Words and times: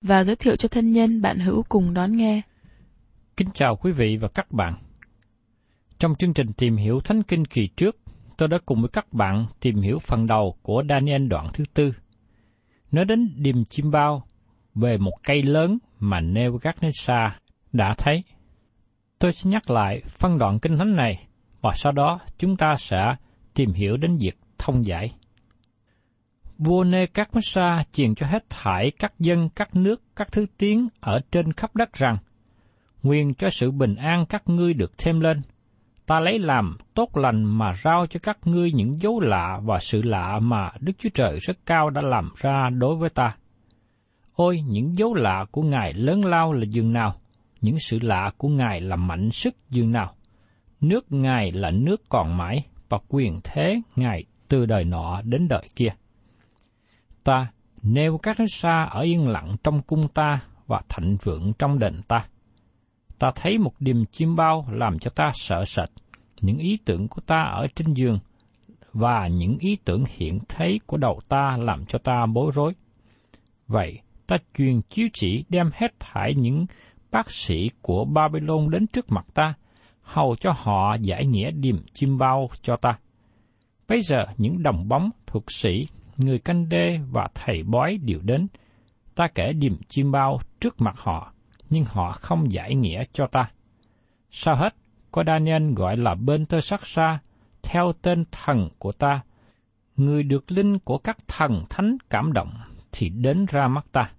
và 0.00 0.24
giới 0.24 0.36
thiệu 0.36 0.56
cho 0.56 0.68
thân 0.68 0.92
nhân 0.92 1.22
bạn 1.22 1.38
hữu 1.38 1.62
cùng 1.68 1.94
đón 1.94 2.16
nghe. 2.16 2.42
Kính 3.36 3.48
chào 3.54 3.76
quý 3.76 3.92
vị 3.92 4.16
và 4.16 4.28
các 4.28 4.52
bạn. 4.52 4.74
Trong 5.98 6.14
chương 6.14 6.34
trình 6.34 6.52
tìm 6.52 6.76
hiểu 6.76 7.00
Thánh 7.00 7.22
Kinh 7.22 7.44
kỳ 7.44 7.68
trước, 7.76 7.96
tôi 8.36 8.48
đã 8.48 8.58
cùng 8.66 8.80
với 8.80 8.90
các 8.92 9.12
bạn 9.12 9.46
tìm 9.60 9.76
hiểu 9.76 9.98
phần 9.98 10.26
đầu 10.26 10.56
của 10.62 10.82
Daniel 10.88 11.26
đoạn 11.26 11.46
thứ 11.52 11.64
tư. 11.74 11.92
Nói 12.92 13.04
đến 13.04 13.34
điềm 13.36 13.64
chim 13.64 13.90
bao 13.90 14.22
về 14.74 14.98
một 14.98 15.14
cây 15.22 15.42
lớn 15.42 15.78
mà 15.98 16.20
Nebuchadnezzar 16.20 17.30
đã 17.72 17.94
thấy. 17.98 18.24
Tôi 19.18 19.32
sẽ 19.32 19.50
nhắc 19.50 19.70
lại 19.70 20.02
phân 20.06 20.38
đoạn 20.38 20.58
kinh 20.58 20.78
thánh 20.78 20.96
này 20.96 21.26
và 21.60 21.72
sau 21.74 21.92
đó 21.92 22.20
chúng 22.38 22.56
ta 22.56 22.74
sẽ 22.78 23.14
tìm 23.54 23.72
hiểu 23.72 23.96
đến 23.96 24.18
việc 24.20 24.38
thông 24.58 24.86
giải. 24.86 25.12
Vua 26.58 26.84
Nebuchadnezzar 26.84 27.82
truyền 27.92 28.14
cho 28.14 28.26
hết 28.26 28.50
thải 28.50 28.90
các 28.90 29.12
dân, 29.18 29.48
các 29.48 29.76
nước, 29.76 30.02
các 30.16 30.32
thứ 30.32 30.46
tiếng 30.58 30.88
ở 31.00 31.20
trên 31.30 31.52
khắp 31.52 31.76
đất 31.76 31.92
rằng, 31.92 32.16
nguyện 33.02 33.34
cho 33.34 33.50
sự 33.50 33.70
bình 33.70 33.94
an 33.94 34.26
các 34.28 34.42
ngươi 34.46 34.74
được 34.74 34.98
thêm 34.98 35.20
lên. 35.20 35.40
Ta 36.06 36.20
lấy 36.20 36.38
làm 36.38 36.76
tốt 36.94 37.16
lành 37.16 37.44
mà 37.44 37.72
rao 37.74 38.06
cho 38.10 38.20
các 38.22 38.38
ngươi 38.44 38.72
những 38.72 38.98
dấu 38.98 39.20
lạ 39.20 39.60
và 39.64 39.78
sự 39.78 40.02
lạ 40.02 40.38
mà 40.42 40.70
Đức 40.80 40.92
Chúa 40.98 41.08
Trời 41.14 41.38
rất 41.38 41.58
cao 41.66 41.90
đã 41.90 42.02
làm 42.02 42.30
ra 42.36 42.70
đối 42.70 42.96
với 42.96 43.10
ta. 43.10 43.36
Ôi, 44.32 44.60
những 44.66 44.96
dấu 44.96 45.14
lạ 45.14 45.44
của 45.50 45.62
Ngài 45.62 45.94
lớn 45.94 46.24
lao 46.24 46.52
là 46.52 46.64
dường 46.70 46.92
nào, 46.92 47.20
những 47.60 47.78
sự 47.78 47.98
lạ 48.02 48.30
của 48.36 48.48
Ngài 48.48 48.80
là 48.80 48.96
mạnh 48.96 49.30
sức 49.30 49.54
dường 49.70 49.92
nào. 49.92 50.14
Nước 50.80 51.12
Ngài 51.12 51.52
là 51.52 51.70
nước 51.70 52.02
còn 52.08 52.36
mãi, 52.36 52.64
và 52.88 52.98
quyền 53.08 53.40
thế 53.44 53.80
Ngài 53.96 54.24
từ 54.48 54.66
đời 54.66 54.84
nọ 54.84 55.22
đến 55.22 55.48
đời 55.48 55.68
kia 55.76 55.90
ta, 57.28 57.46
nêu 57.82 58.18
các 58.18 58.36
xa 58.48 58.88
ở 58.90 59.00
yên 59.00 59.28
lặng 59.28 59.56
trong 59.64 59.82
cung 59.82 60.08
ta 60.08 60.40
và 60.66 60.80
thạnh 60.88 61.16
vượng 61.22 61.52
trong 61.58 61.78
đền 61.78 62.00
ta. 62.08 62.26
Ta 63.18 63.30
thấy 63.34 63.58
một 63.58 63.72
điềm 63.80 64.04
chim 64.04 64.36
bao 64.36 64.66
làm 64.70 64.98
cho 64.98 65.10
ta 65.10 65.30
sợ 65.34 65.64
sệt, 65.64 65.88
những 66.40 66.58
ý 66.58 66.78
tưởng 66.84 67.08
của 67.08 67.20
ta 67.26 67.42
ở 67.42 67.66
trên 67.74 67.94
giường, 67.94 68.18
và 68.92 69.26
những 69.26 69.56
ý 69.58 69.76
tưởng 69.84 70.04
hiện 70.16 70.38
thấy 70.48 70.80
của 70.86 70.96
đầu 70.96 71.20
ta 71.28 71.56
làm 71.60 71.84
cho 71.84 71.98
ta 71.98 72.26
bối 72.34 72.50
rối. 72.54 72.72
Vậy, 73.66 73.98
ta 74.26 74.36
truyền 74.58 74.80
chiếu 74.90 75.08
chỉ 75.12 75.44
đem 75.48 75.70
hết 75.74 76.00
thải 76.00 76.34
những 76.34 76.66
bác 77.10 77.30
sĩ 77.30 77.70
của 77.82 78.04
Babylon 78.04 78.70
đến 78.70 78.86
trước 78.86 79.12
mặt 79.12 79.26
ta, 79.34 79.54
hầu 80.02 80.36
cho 80.40 80.52
họ 80.56 80.96
giải 81.00 81.26
nghĩa 81.26 81.50
điềm 81.50 81.76
chim 81.92 82.18
bao 82.18 82.48
cho 82.62 82.76
ta. 82.76 82.98
Bây 83.88 84.00
giờ 84.00 84.24
những 84.36 84.62
đồng 84.62 84.88
bóng 84.88 85.10
thuộc 85.26 85.44
sĩ 85.52 85.86
người 86.18 86.38
canh 86.38 86.68
đê 86.68 86.98
và 87.10 87.28
thầy 87.34 87.62
bói 87.62 87.98
đều 88.02 88.20
đến. 88.22 88.46
Ta 89.14 89.28
kể 89.34 89.52
điềm 89.52 89.82
chim 89.88 90.12
bao 90.12 90.40
trước 90.60 90.80
mặt 90.80 90.94
họ, 90.98 91.32
nhưng 91.70 91.84
họ 91.84 92.12
không 92.12 92.52
giải 92.52 92.74
nghĩa 92.74 93.04
cho 93.12 93.26
ta. 93.26 93.50
Sau 94.30 94.56
hết, 94.56 94.74
có 95.10 95.24
Daniel 95.26 95.72
gọi 95.72 95.96
là 95.96 96.14
bên 96.14 96.46
tơ 96.46 96.60
sắc 96.60 96.86
xa, 96.86 97.18
theo 97.62 97.92
tên 98.02 98.24
thần 98.32 98.68
của 98.78 98.92
ta. 98.92 99.20
Người 99.96 100.22
được 100.22 100.52
linh 100.52 100.78
của 100.78 100.98
các 100.98 101.16
thần 101.28 101.64
thánh 101.70 101.96
cảm 102.10 102.32
động 102.32 102.50
thì 102.92 103.08
đến 103.08 103.46
ra 103.48 103.68
mắt 103.68 103.86
ta. 103.92 104.10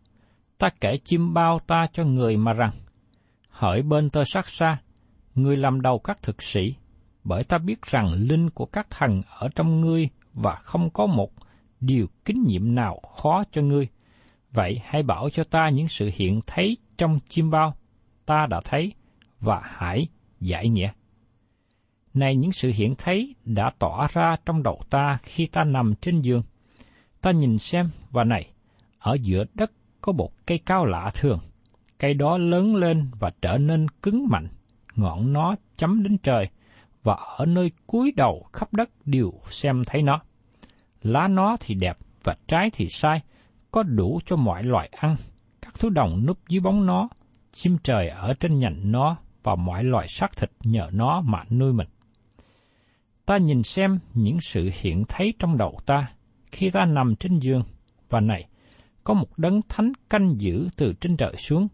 Ta 0.57 0.69
kể 0.81 0.97
chim 1.03 1.33
bao 1.33 1.59
ta 1.67 1.87
cho 1.93 2.03
người 2.03 2.37
mà 2.37 2.53
rằng, 2.53 2.71
hỏi 3.49 3.81
bên 3.81 4.09
tơ 4.09 4.23
sắc 4.25 4.49
xa, 4.49 4.77
người 5.35 5.57
làm 5.57 5.81
đầu 5.81 5.99
các 5.99 6.21
thực 6.21 6.43
sĩ, 6.43 6.75
bởi 7.23 7.43
ta 7.43 7.57
biết 7.57 7.81
rằng 7.81 8.13
linh 8.13 8.49
của 8.49 8.65
các 8.65 8.87
thần 8.89 9.21
ở 9.29 9.49
trong 9.55 9.81
ngươi 9.81 10.09
và 10.33 10.55
không 10.55 10.89
có 10.89 11.05
một 11.05 11.31
điều 11.79 12.07
kính 12.25 12.43
nhiệm 12.47 12.75
nào 12.75 12.99
khó 13.17 13.43
cho 13.51 13.61
ngươi. 13.61 13.87
Vậy 14.51 14.81
hãy 14.83 15.03
bảo 15.03 15.29
cho 15.29 15.43
ta 15.43 15.69
những 15.69 15.87
sự 15.87 16.11
hiện 16.13 16.41
thấy 16.47 16.77
trong 16.97 17.19
chim 17.29 17.49
bao, 17.49 17.75
ta 18.25 18.45
đã 18.49 18.61
thấy, 18.63 18.93
và 19.39 19.61
hãy 19.63 20.07
giải 20.39 20.69
nghĩa. 20.69 20.91
Này 22.13 22.35
những 22.35 22.51
sự 22.51 22.71
hiện 22.75 22.95
thấy 22.97 23.35
đã 23.45 23.71
tỏ 23.79 24.07
ra 24.13 24.35
trong 24.45 24.63
đầu 24.63 24.81
ta 24.89 25.17
khi 25.23 25.45
ta 25.45 25.63
nằm 25.63 25.93
trên 26.01 26.21
giường. 26.21 26.43
Ta 27.21 27.31
nhìn 27.31 27.59
xem, 27.59 27.89
và 28.11 28.23
này, 28.23 28.49
ở 28.99 29.17
giữa 29.21 29.43
đất 29.53 29.71
có 30.01 30.11
một 30.11 30.31
cây 30.45 30.59
cao 30.65 30.85
lạ 30.85 31.11
thường. 31.13 31.39
Cây 31.97 32.13
đó 32.13 32.37
lớn 32.37 32.75
lên 32.75 33.11
và 33.19 33.31
trở 33.41 33.57
nên 33.57 33.87
cứng 34.01 34.27
mạnh, 34.29 34.47
ngọn 34.95 35.33
nó 35.33 35.55
chấm 35.77 36.03
đến 36.03 36.17
trời, 36.17 36.47
và 37.03 37.13
ở 37.37 37.45
nơi 37.45 37.71
cuối 37.87 38.13
đầu 38.17 38.45
khắp 38.53 38.73
đất 38.73 38.89
đều 39.05 39.33
xem 39.47 39.81
thấy 39.85 40.01
nó 40.01 40.21
lá 41.01 41.27
nó 41.27 41.57
thì 41.59 41.75
đẹp 41.75 41.97
và 42.23 42.35
trái 42.47 42.69
thì 42.73 42.87
sai, 42.89 43.21
có 43.71 43.83
đủ 43.83 44.19
cho 44.25 44.35
mọi 44.35 44.63
loài 44.63 44.89
ăn. 44.91 45.15
Các 45.61 45.79
thú 45.79 45.89
đồng 45.89 46.25
núp 46.25 46.37
dưới 46.47 46.61
bóng 46.61 46.85
nó, 46.85 47.09
chim 47.51 47.77
trời 47.83 48.09
ở 48.09 48.33
trên 48.33 48.59
nhành 48.59 48.91
nó 48.91 49.17
và 49.43 49.55
mọi 49.55 49.83
loài 49.83 50.07
xác 50.07 50.37
thịt 50.37 50.51
nhờ 50.63 50.89
nó 50.93 51.21
mà 51.21 51.43
nuôi 51.49 51.73
mình. 51.73 51.87
Ta 53.25 53.37
nhìn 53.37 53.63
xem 53.63 53.99
những 54.13 54.41
sự 54.41 54.69
hiện 54.81 55.03
thấy 55.07 55.33
trong 55.39 55.57
đầu 55.57 55.79
ta 55.85 56.07
khi 56.51 56.69
ta 56.69 56.85
nằm 56.85 57.15
trên 57.15 57.39
giường, 57.39 57.63
và 58.09 58.19
này, 58.19 58.47
có 59.03 59.13
một 59.13 59.37
đấng 59.37 59.61
thánh 59.69 59.91
canh 60.09 60.35
giữ 60.41 60.67
từ 60.77 60.93
trên 60.93 61.17
trời 61.17 61.35
xuống. 61.35 61.67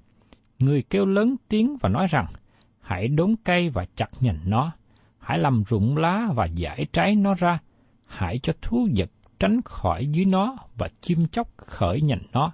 Người 0.60 0.83
kêu 0.89 1.06
lớn 1.06 1.36
tiếng 1.50 1.77
và 1.81 1.89
nói 1.89 2.07
rằng, 2.10 2.25
hãy 2.80 3.07
đốn 3.07 3.36
cây 3.44 3.69
và 3.69 3.86
chặt 3.95 4.10
nhành 4.19 4.39
nó, 4.45 4.72
hãy 5.19 5.39
làm 5.39 5.63
rụng 5.63 5.98
lá 5.98 6.27
và 6.36 6.45
giải 6.45 6.86
trái 6.94 7.16
nó 7.16 7.33
ra, 7.33 7.60
hãy 8.06 8.39
cho 8.44 8.54
thú 8.62 8.88
vật 8.95 9.10
tránh 9.40 9.62
khỏi 9.66 10.08
dưới 10.08 10.26
nó 10.26 10.58
và 10.78 10.88
chim 11.02 11.28
chóc 11.28 11.48
khởi 11.58 12.02
nhành 12.02 12.22
nó. 12.34 12.52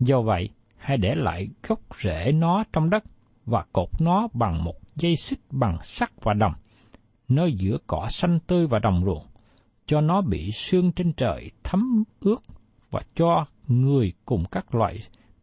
Do 0.00 0.20
vậy, 0.20 0.50
hãy 0.76 0.96
để 0.96 1.14
lại 1.14 1.48
gốc 1.68 1.80
rễ 2.02 2.32
nó 2.32 2.64
trong 2.72 2.90
đất 2.90 3.04
và 3.46 3.64
cột 3.72 3.88
nó 4.00 4.28
bằng 4.32 4.64
một 4.64 4.74
dây 4.94 5.16
xích 5.16 5.40
bằng 5.50 5.78
sắt 5.82 6.10
và 6.22 6.34
đồng, 6.34 6.52
nơi 7.28 7.52
giữa 7.52 7.78
cỏ 7.86 8.06
xanh 8.10 8.38
tươi 8.46 8.66
và 8.66 8.78
đồng 8.78 9.04
ruộng, 9.04 9.26
cho 9.86 10.00
nó 10.00 10.20
bị 10.20 10.50
sương 10.50 10.92
trên 10.92 11.12
trời 11.12 11.50
thấm 11.62 12.04
ướt 12.20 12.42
và 12.90 13.00
cho 13.14 13.46
người 13.66 14.12
cùng 14.24 14.44
các 14.50 14.74
loại 14.74 14.98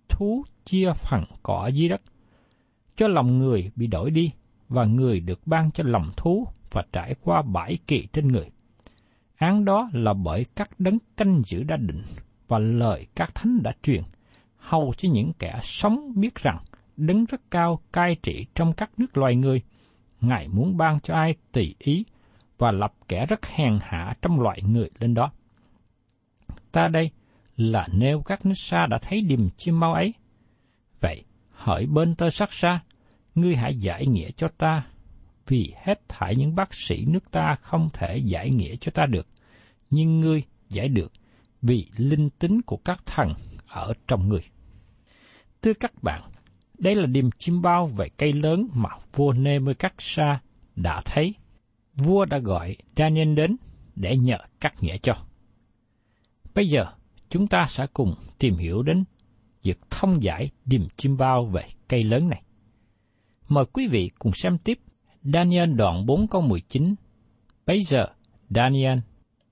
thú 0.09 0.43
chia 0.65 0.91
phần 0.95 1.23
cỏ 1.43 1.67
dưới 1.67 1.89
đất. 1.89 2.01
Cho 2.95 3.07
lòng 3.07 3.39
người 3.39 3.71
bị 3.75 3.87
đổi 3.87 4.11
đi, 4.11 4.31
và 4.69 4.85
người 4.85 5.19
được 5.19 5.39
ban 5.47 5.71
cho 5.71 5.83
lòng 5.87 6.11
thú 6.17 6.47
và 6.71 6.83
trải 6.91 7.15
qua 7.21 7.41
bãi 7.41 7.77
kỳ 7.87 8.07
trên 8.13 8.27
người. 8.27 8.49
Án 9.35 9.65
đó 9.65 9.89
là 9.93 10.13
bởi 10.13 10.45
các 10.55 10.69
đấng 10.79 10.97
canh 11.17 11.41
giữ 11.45 11.63
đã 11.63 11.77
định 11.77 12.01
và 12.47 12.59
lời 12.59 13.07
các 13.15 13.35
thánh 13.35 13.63
đã 13.63 13.71
truyền, 13.83 14.03
hầu 14.57 14.93
cho 14.97 15.09
những 15.11 15.31
kẻ 15.39 15.59
sống 15.63 16.11
biết 16.15 16.35
rằng 16.35 16.57
đấng 16.97 17.25
rất 17.25 17.41
cao 17.51 17.79
cai 17.93 18.15
trị 18.23 18.45
trong 18.55 18.73
các 18.73 18.89
nước 18.97 19.17
loài 19.17 19.35
người. 19.35 19.61
Ngài 20.21 20.47
muốn 20.47 20.77
ban 20.77 20.99
cho 20.99 21.13
ai 21.13 21.35
tùy 21.51 21.75
ý 21.79 22.05
và 22.57 22.71
lập 22.71 22.93
kẻ 23.07 23.25
rất 23.25 23.45
hèn 23.45 23.79
hạ 23.81 24.13
trong 24.21 24.41
loại 24.41 24.61
người 24.61 24.89
lên 24.99 25.13
đó. 25.13 25.31
Ta 26.71 26.87
đây 26.87 27.11
là 27.55 27.87
nêu 27.93 28.21
các 28.21 28.45
nước 28.45 28.53
xa 28.57 28.85
đã 28.89 28.97
thấy 29.01 29.21
điềm 29.21 29.49
chim 29.49 29.79
mau 29.79 29.93
ấy. 29.93 30.13
Vậy, 31.01 31.23
hỡi 31.51 31.85
bên 31.85 32.15
tơ 32.15 32.29
sắc 32.29 32.53
xa, 32.53 32.79
ngươi 33.35 33.55
hãy 33.55 33.75
giải 33.75 34.07
nghĩa 34.07 34.31
cho 34.31 34.47
ta, 34.57 34.85
vì 35.47 35.73
hết 35.83 36.09
thảy 36.09 36.35
những 36.35 36.55
bác 36.55 36.73
sĩ 36.73 37.05
nước 37.05 37.31
ta 37.31 37.55
không 37.61 37.89
thể 37.93 38.17
giải 38.17 38.49
nghĩa 38.49 38.75
cho 38.75 38.91
ta 38.91 39.05
được, 39.05 39.27
nhưng 39.89 40.19
ngươi 40.19 40.43
giải 40.69 40.87
được, 40.89 41.11
vì 41.61 41.87
linh 41.97 42.29
tính 42.29 42.61
của 42.61 42.77
các 42.77 43.05
thần 43.05 43.33
ở 43.67 43.93
trong 44.07 44.29
ngươi. 44.29 44.41
Thưa 45.61 45.73
các 45.73 46.03
bạn, 46.03 46.21
đây 46.77 46.95
là 46.95 47.05
điềm 47.05 47.31
chim 47.31 47.61
bao 47.61 47.87
về 47.87 48.05
cây 48.17 48.33
lớn 48.33 48.67
mà 48.73 48.89
vua 49.13 49.33
Nebuchadnezzar 49.33 50.37
đã 50.75 51.01
thấy. 51.05 51.33
Vua 51.93 52.25
đã 52.25 52.37
gọi 52.37 52.75
Daniel 52.95 53.33
đến 53.33 53.55
để 53.95 54.17
nhờ 54.17 54.37
cắt 54.59 54.83
nghĩa 54.83 54.97
cho. 54.97 55.13
Bây 56.55 56.67
giờ, 56.67 56.85
chúng 57.29 57.47
ta 57.47 57.65
sẽ 57.67 57.87
cùng 57.93 58.15
tìm 58.39 58.55
hiểu 58.55 58.83
đến 58.83 59.03
việc 59.63 59.79
thông 59.89 60.23
giải 60.23 60.49
điềm 60.65 60.81
chim 60.97 61.17
bao 61.17 61.45
về 61.45 61.63
cây 61.87 62.03
lớn 62.03 62.29
này. 62.29 62.41
Mời 63.47 63.65
quý 63.65 63.87
vị 63.87 64.09
cùng 64.19 64.33
xem 64.33 64.57
tiếp 64.57 64.79
Daniel 65.33 65.73
đoạn 65.73 66.05
4 66.05 66.27
câu 66.27 66.41
19. 66.41 66.95
Bây 67.65 67.81
giờ, 67.81 68.07
Daniel 68.49 68.99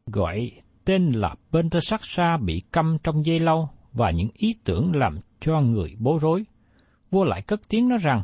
gọi 0.05 0.51
tên 0.85 1.11
là 1.11 1.35
bên 1.51 1.69
tơ 1.69 1.79
sắc 1.81 2.05
xa 2.05 2.37
bị 2.37 2.61
câm 2.71 2.97
trong 3.03 3.25
dây 3.25 3.39
lâu 3.39 3.69
và 3.93 4.11
những 4.11 4.27
ý 4.33 4.55
tưởng 4.63 4.95
làm 4.95 5.19
cho 5.39 5.61
người 5.61 5.95
bối 5.99 6.19
rối. 6.21 6.45
Vua 7.11 7.23
lại 7.23 7.41
cất 7.41 7.61
tiếng 7.69 7.89
nói 7.89 7.97
rằng, 8.01 8.21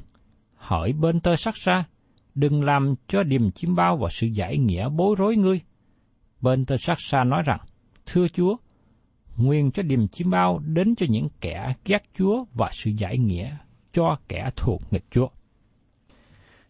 hỏi 0.56 0.94
bên 0.94 1.20
tơ 1.20 1.36
sắc 1.36 1.58
xa, 1.58 1.84
đừng 2.36 2.64
làm 2.64 2.96
cho 3.08 3.24
điềm 3.24 3.52
chiêm 3.52 3.76
bao 3.76 3.98
và 3.98 4.10
sự 4.12 4.28
giải 4.28 4.58
nghĩa 4.58 4.90
bối 4.90 5.16
rối 5.18 5.36
ngươi. 5.36 5.62
Bên 6.42 6.66
tơ 6.66 6.78
sắc 6.78 6.98
xa 7.02 7.24
nói 7.24 7.42
rằng, 7.46 7.60
thưa 8.06 8.28
Chúa, 8.28 8.56
nguyên 9.38 9.72
cho 9.72 9.84
điềm 9.84 10.08
chiêm 10.08 10.30
bao 10.30 10.60
đến 10.60 10.96
cho 10.96 11.06
những 11.10 11.28
kẻ 11.42 11.76
ghét 11.86 12.04
Chúa 12.18 12.46
và 12.54 12.70
sự 12.74 12.92
giải 12.98 13.18
nghĩa 13.18 13.58
cho 13.94 14.18
kẻ 14.28 14.50
thuộc 14.56 14.82
nghịch 14.92 15.06
Chúa. 15.12 15.28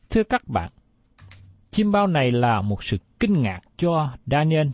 Thưa 0.09 0.23
các 0.23 0.47
bạn, 0.47 0.71
chim 1.71 1.91
bao 1.91 2.07
này 2.07 2.31
là 2.31 2.61
một 2.61 2.83
sự 2.83 2.97
kinh 3.19 3.41
ngạc 3.41 3.59
cho 3.77 4.11
Daniel 4.25 4.67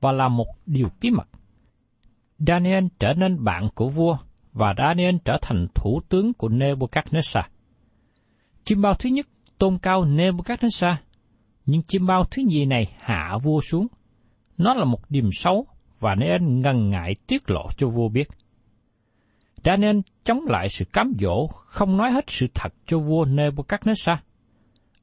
và 0.00 0.12
là 0.12 0.28
một 0.28 0.46
điều 0.66 0.88
bí 1.00 1.10
mật. 1.10 1.28
Daniel 2.38 2.84
trở 2.98 3.14
nên 3.14 3.44
bạn 3.44 3.68
của 3.74 3.88
vua 3.88 4.16
và 4.52 4.74
Daniel 4.78 5.16
trở 5.24 5.38
thành 5.42 5.66
thủ 5.74 6.00
tướng 6.08 6.32
của 6.32 6.48
Nebuchadnezzar. 6.48 7.42
Chim 8.64 8.82
bao 8.82 8.94
thứ 8.94 9.08
nhất 9.10 9.26
tôn 9.58 9.78
cao 9.78 10.04
Nebuchadnezzar, 10.04 10.94
nhưng 11.66 11.82
chim 11.82 12.06
bao 12.06 12.24
thứ 12.30 12.42
nhì 12.46 12.64
này 12.64 12.92
hạ 12.98 13.38
vua 13.42 13.60
xuống. 13.60 13.86
Nó 14.58 14.74
là 14.74 14.84
một 14.84 15.10
điểm 15.10 15.28
xấu 15.32 15.66
và 16.00 16.14
nên 16.14 16.60
ngần 16.60 16.90
ngại 16.90 17.14
tiết 17.26 17.50
lộ 17.50 17.66
cho 17.76 17.88
vua 17.88 18.08
biết. 18.08 18.28
Daniel 19.64 19.98
chống 20.24 20.40
lại 20.46 20.68
sự 20.68 20.84
cám 20.84 21.12
dỗ, 21.18 21.46
không 21.46 21.96
nói 21.96 22.10
hết 22.10 22.24
sự 22.28 22.46
thật 22.54 22.74
cho 22.86 22.98
vua 22.98 23.24
Nebuchadnezzar 23.24 24.16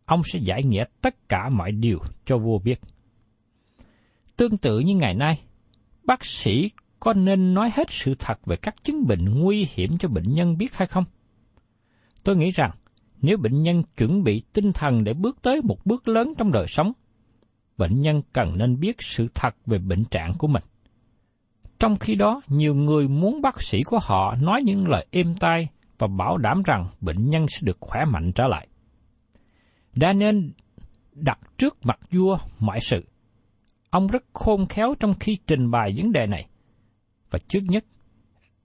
ông 0.09 0.21
sẽ 0.23 0.39
giải 0.39 0.63
nghĩa 0.63 0.83
tất 1.01 1.29
cả 1.29 1.49
mọi 1.49 1.71
điều 1.71 1.99
cho 2.25 2.37
vua 2.37 2.59
biết. 2.59 2.81
Tương 4.37 4.57
tự 4.57 4.79
như 4.79 4.95
ngày 4.95 5.15
nay, 5.15 5.41
bác 6.03 6.25
sĩ 6.25 6.71
có 6.99 7.13
nên 7.13 7.53
nói 7.53 7.71
hết 7.73 7.91
sự 7.91 8.15
thật 8.19 8.45
về 8.45 8.55
các 8.55 8.75
chứng 8.83 9.07
bệnh 9.07 9.39
nguy 9.39 9.67
hiểm 9.73 9.97
cho 9.97 10.09
bệnh 10.09 10.33
nhân 10.33 10.57
biết 10.57 10.75
hay 10.75 10.87
không? 10.87 11.03
Tôi 12.23 12.35
nghĩ 12.35 12.51
rằng, 12.51 12.71
nếu 13.21 13.37
bệnh 13.37 13.63
nhân 13.63 13.83
chuẩn 13.97 14.23
bị 14.23 14.43
tinh 14.53 14.71
thần 14.73 15.03
để 15.03 15.13
bước 15.13 15.41
tới 15.41 15.61
một 15.61 15.85
bước 15.85 16.07
lớn 16.07 16.33
trong 16.37 16.51
đời 16.51 16.65
sống, 16.67 16.91
bệnh 17.77 18.01
nhân 18.01 18.21
cần 18.33 18.57
nên 18.57 18.79
biết 18.79 18.95
sự 18.99 19.27
thật 19.33 19.55
về 19.65 19.77
bệnh 19.77 20.05
trạng 20.05 20.33
của 20.37 20.47
mình. 20.47 20.63
Trong 21.79 21.95
khi 21.95 22.15
đó, 22.15 22.41
nhiều 22.47 22.75
người 22.75 23.07
muốn 23.07 23.41
bác 23.41 23.61
sĩ 23.61 23.83
của 23.83 23.99
họ 24.01 24.35
nói 24.35 24.61
những 24.63 24.87
lời 24.87 25.07
êm 25.11 25.35
tai 25.39 25.67
và 25.97 26.07
bảo 26.07 26.37
đảm 26.37 26.63
rằng 26.63 26.87
bệnh 27.01 27.29
nhân 27.29 27.45
sẽ 27.49 27.59
được 27.63 27.77
khỏe 27.79 28.05
mạnh 28.05 28.31
trở 28.35 28.47
lại. 28.47 28.67
Daniel 29.93 30.37
đặt 31.13 31.39
trước 31.57 31.77
mặt 31.83 31.99
vua 32.11 32.37
mọi 32.59 32.79
sự. 32.81 33.05
Ông 33.89 34.07
rất 34.07 34.23
khôn 34.33 34.65
khéo 34.65 34.93
trong 34.99 35.13
khi 35.19 35.37
trình 35.47 35.71
bày 35.71 35.93
vấn 35.97 36.11
đề 36.11 36.25
này. 36.27 36.47
Và 37.31 37.39
trước 37.47 37.59
nhất, 37.63 37.85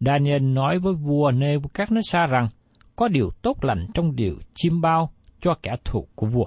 Daniel 0.01 0.43
nói 0.43 0.79
với 0.79 0.95
vua 0.95 1.31
Nebuchadnezzar 1.31 2.27
rằng 2.27 2.49
có 2.97 3.09
điều 3.09 3.31
tốt 3.43 3.65
lành 3.65 3.87
trong 3.95 4.17
điều 4.17 4.35
chiêm 4.55 4.81
bao 4.81 5.11
cho 5.41 5.55
kẻ 5.63 5.73
thù 5.85 6.07
của 6.15 6.27
vua. 6.27 6.47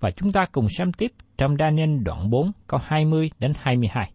Và 0.00 0.10
chúng 0.10 0.32
ta 0.32 0.46
cùng 0.52 0.66
xem 0.78 0.92
tiếp 0.92 1.12
trong 1.36 1.56
Daniel 1.56 1.98
đoạn 2.04 2.30
4 2.30 2.52
câu 2.66 2.80
20 2.82 3.30
đến 3.38 3.52
22. 3.56 4.12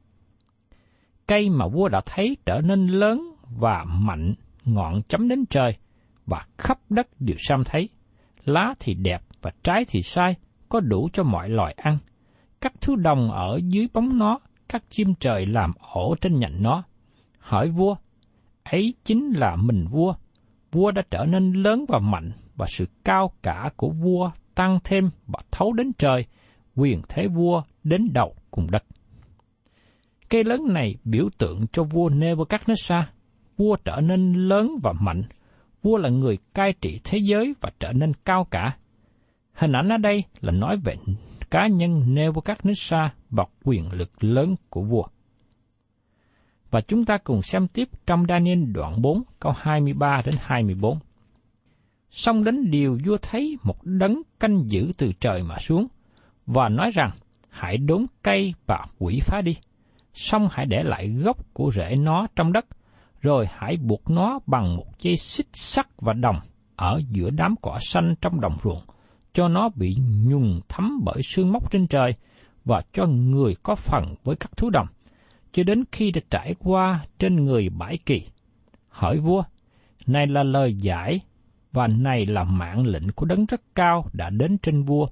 Cây 1.28 1.50
mà 1.50 1.68
vua 1.68 1.90
đã 1.90 2.02
thấy 2.06 2.38
trở 2.46 2.60
nên 2.64 2.88
lớn 2.88 3.22
và 3.60 3.84
mạnh 3.88 4.34
ngọn 4.66 5.02
chấm 5.08 5.28
đến 5.28 5.46
trời 5.50 5.78
và 6.26 6.46
khắp 6.58 6.80
đất 6.90 7.08
đều 7.20 7.38
xem 7.40 7.64
thấy– 7.66 7.90
lá 8.46 8.74
thì 8.80 8.94
đẹp 8.94 9.22
và 9.42 9.52
trái 9.64 9.86
thì 9.88 10.02
sai, 10.02 10.36
có 10.70 10.80
đủ 10.80 11.10
cho 11.14 11.24
mọi 11.24 11.50
loài 11.50 11.76
ăn. 11.78 11.98
Các 12.62 12.74
thứ 12.82 12.96
đồng 12.96 13.32
ở 13.32 13.60
dưới 13.68 13.88
bóng 13.94 14.18
nó, 14.18 14.40
các 14.70 14.84
chim 14.90 15.14
trời 15.20 15.46
làm 15.46 15.74
ổ 15.94 16.16
trên 16.22 16.40
nhành 16.40 16.64
nó. 16.64 16.84
Hỏi 17.40 17.70
vua, 17.70 17.96
ấy 18.64 18.94
chính 19.04 19.32
là 19.32 19.56
mình 19.56 19.86
vua. 19.92 20.14
Vua 20.72 20.92
đã 20.92 21.02
trở 21.10 21.26
nên 21.26 21.54
lớn 21.54 21.86
và 21.88 22.00
mạnh, 22.00 22.32
và 22.56 22.66
sự 22.70 22.86
cao 23.04 23.32
cả 23.42 23.70
của 23.76 23.90
vua 23.90 24.32
tăng 24.56 24.80
thêm 24.84 25.10
và 25.28 25.40
thấu 25.52 25.74
đến 25.74 25.92
trời, 25.98 26.26
quyền 26.76 27.02
thế 27.10 27.28
vua 27.28 27.62
đến 27.84 28.10
đầu 28.14 28.36
cùng 28.52 28.72
đất. 28.72 28.84
Cây 30.30 30.44
lớn 30.44 30.74
này 30.74 30.96
biểu 31.04 31.30
tượng 31.38 31.66
cho 31.74 31.84
vua 31.84 32.10
Nebuchadnezzar, 32.10 33.04
vua 33.58 33.76
trở 33.86 34.02
nên 34.02 34.34
lớn 34.34 34.76
và 34.84 34.94
mạnh, 34.94 35.24
vua 35.84 35.98
là 35.98 36.10
người 36.10 36.38
cai 36.54 36.74
trị 36.82 37.00
thế 37.04 37.18
giới 37.18 37.54
và 37.62 37.72
trở 37.80 37.94
nên 37.94 38.12
cao 38.26 38.48
cả. 38.52 38.78
Hình 39.54 39.72
ảnh 39.72 39.90
ở 39.90 39.98
đây 39.98 40.24
là 40.42 40.52
nói 40.52 40.78
về 40.78 40.96
cá 41.50 41.68
nhân 41.68 42.16
Nebuchadnezzar 42.16 43.10
và 43.30 43.46
quyền 43.64 43.92
lực 43.92 44.24
lớn 44.24 44.56
của 44.70 44.82
vua. 44.82 45.04
Và 46.72 46.82
chúng 46.82 47.06
ta 47.06 47.18
cùng 47.18 47.42
xem 47.42 47.68
tiếp 47.68 47.90
trong 48.06 48.26
Daniel 48.30 48.64
đoạn 48.64 49.02
4 49.02 49.24
câu 49.40 49.54
23 49.58 50.22
đến 50.26 50.36
24. 50.40 51.00
Xong 52.10 52.44
đến 52.44 52.72
điều 52.72 53.00
vua 53.06 53.18
thấy 53.22 53.58
một 53.64 53.84
đấng 53.84 54.22
canh 54.40 54.64
giữ 54.68 54.92
từ 54.98 55.12
trời 55.20 55.44
mà 55.44 55.58
xuống, 55.60 55.88
và 56.46 56.70
nói 56.70 56.90
rằng, 56.94 57.10
hãy 57.50 57.78
đốn 57.78 58.06
cây 58.24 58.54
và 58.66 58.86
quỷ 59.00 59.20
phá 59.22 59.42
đi, 59.42 59.58
xong 60.14 60.48
hãy 60.52 60.66
để 60.66 60.84
lại 60.84 61.08
gốc 61.10 61.54
của 61.54 61.72
rễ 61.72 61.96
nó 61.96 62.28
trong 62.36 62.54
đất, 62.54 62.66
rồi 63.24 63.48
hãy 63.50 63.78
buộc 63.78 64.10
nó 64.10 64.40
bằng 64.46 64.76
một 64.76 65.00
dây 65.00 65.18
xích 65.18 65.48
sắt 65.54 65.88
và 65.98 66.14
đồng 66.14 66.40
ở 66.76 67.02
giữa 67.12 67.30
đám 67.30 67.56
cỏ 67.62 67.78
xanh 67.82 68.16
trong 68.22 68.42
đồng 68.42 68.58
ruộng, 68.64 68.82
cho 69.34 69.48
nó 69.48 69.70
bị 69.76 69.98
nhùng 70.26 70.62
thấm 70.70 71.00
bởi 71.04 71.22
sương 71.24 71.52
mốc 71.52 71.72
trên 71.72 71.88
trời 71.88 72.12
và 72.66 72.82
cho 72.94 73.06
người 73.06 73.56
có 73.64 73.76
phần 73.76 74.16
với 74.24 74.36
các 74.36 74.58
thú 74.58 74.70
đồng, 74.70 74.88
cho 75.52 75.64
đến 75.64 75.84
khi 75.92 76.12
đã 76.12 76.22
trải 76.30 76.56
qua 76.60 77.06
trên 77.20 77.46
người 77.46 77.70
bãi 77.70 77.98
kỳ. 78.06 78.22
Hỏi 78.90 79.18
vua, 79.18 79.44
này 80.08 80.28
là 80.28 80.44
lời 80.44 80.74
giải 80.74 81.20
và 81.72 81.88
này 81.88 82.26
là 82.26 82.44
mạng 82.44 82.88
lệnh 82.88 83.12
của 83.12 83.26
đấng 83.26 83.46
rất 83.46 83.62
cao 83.76 84.06
đã 84.14 84.30
đến 84.30 84.58
trên 84.58 84.84
vua, 84.84 85.08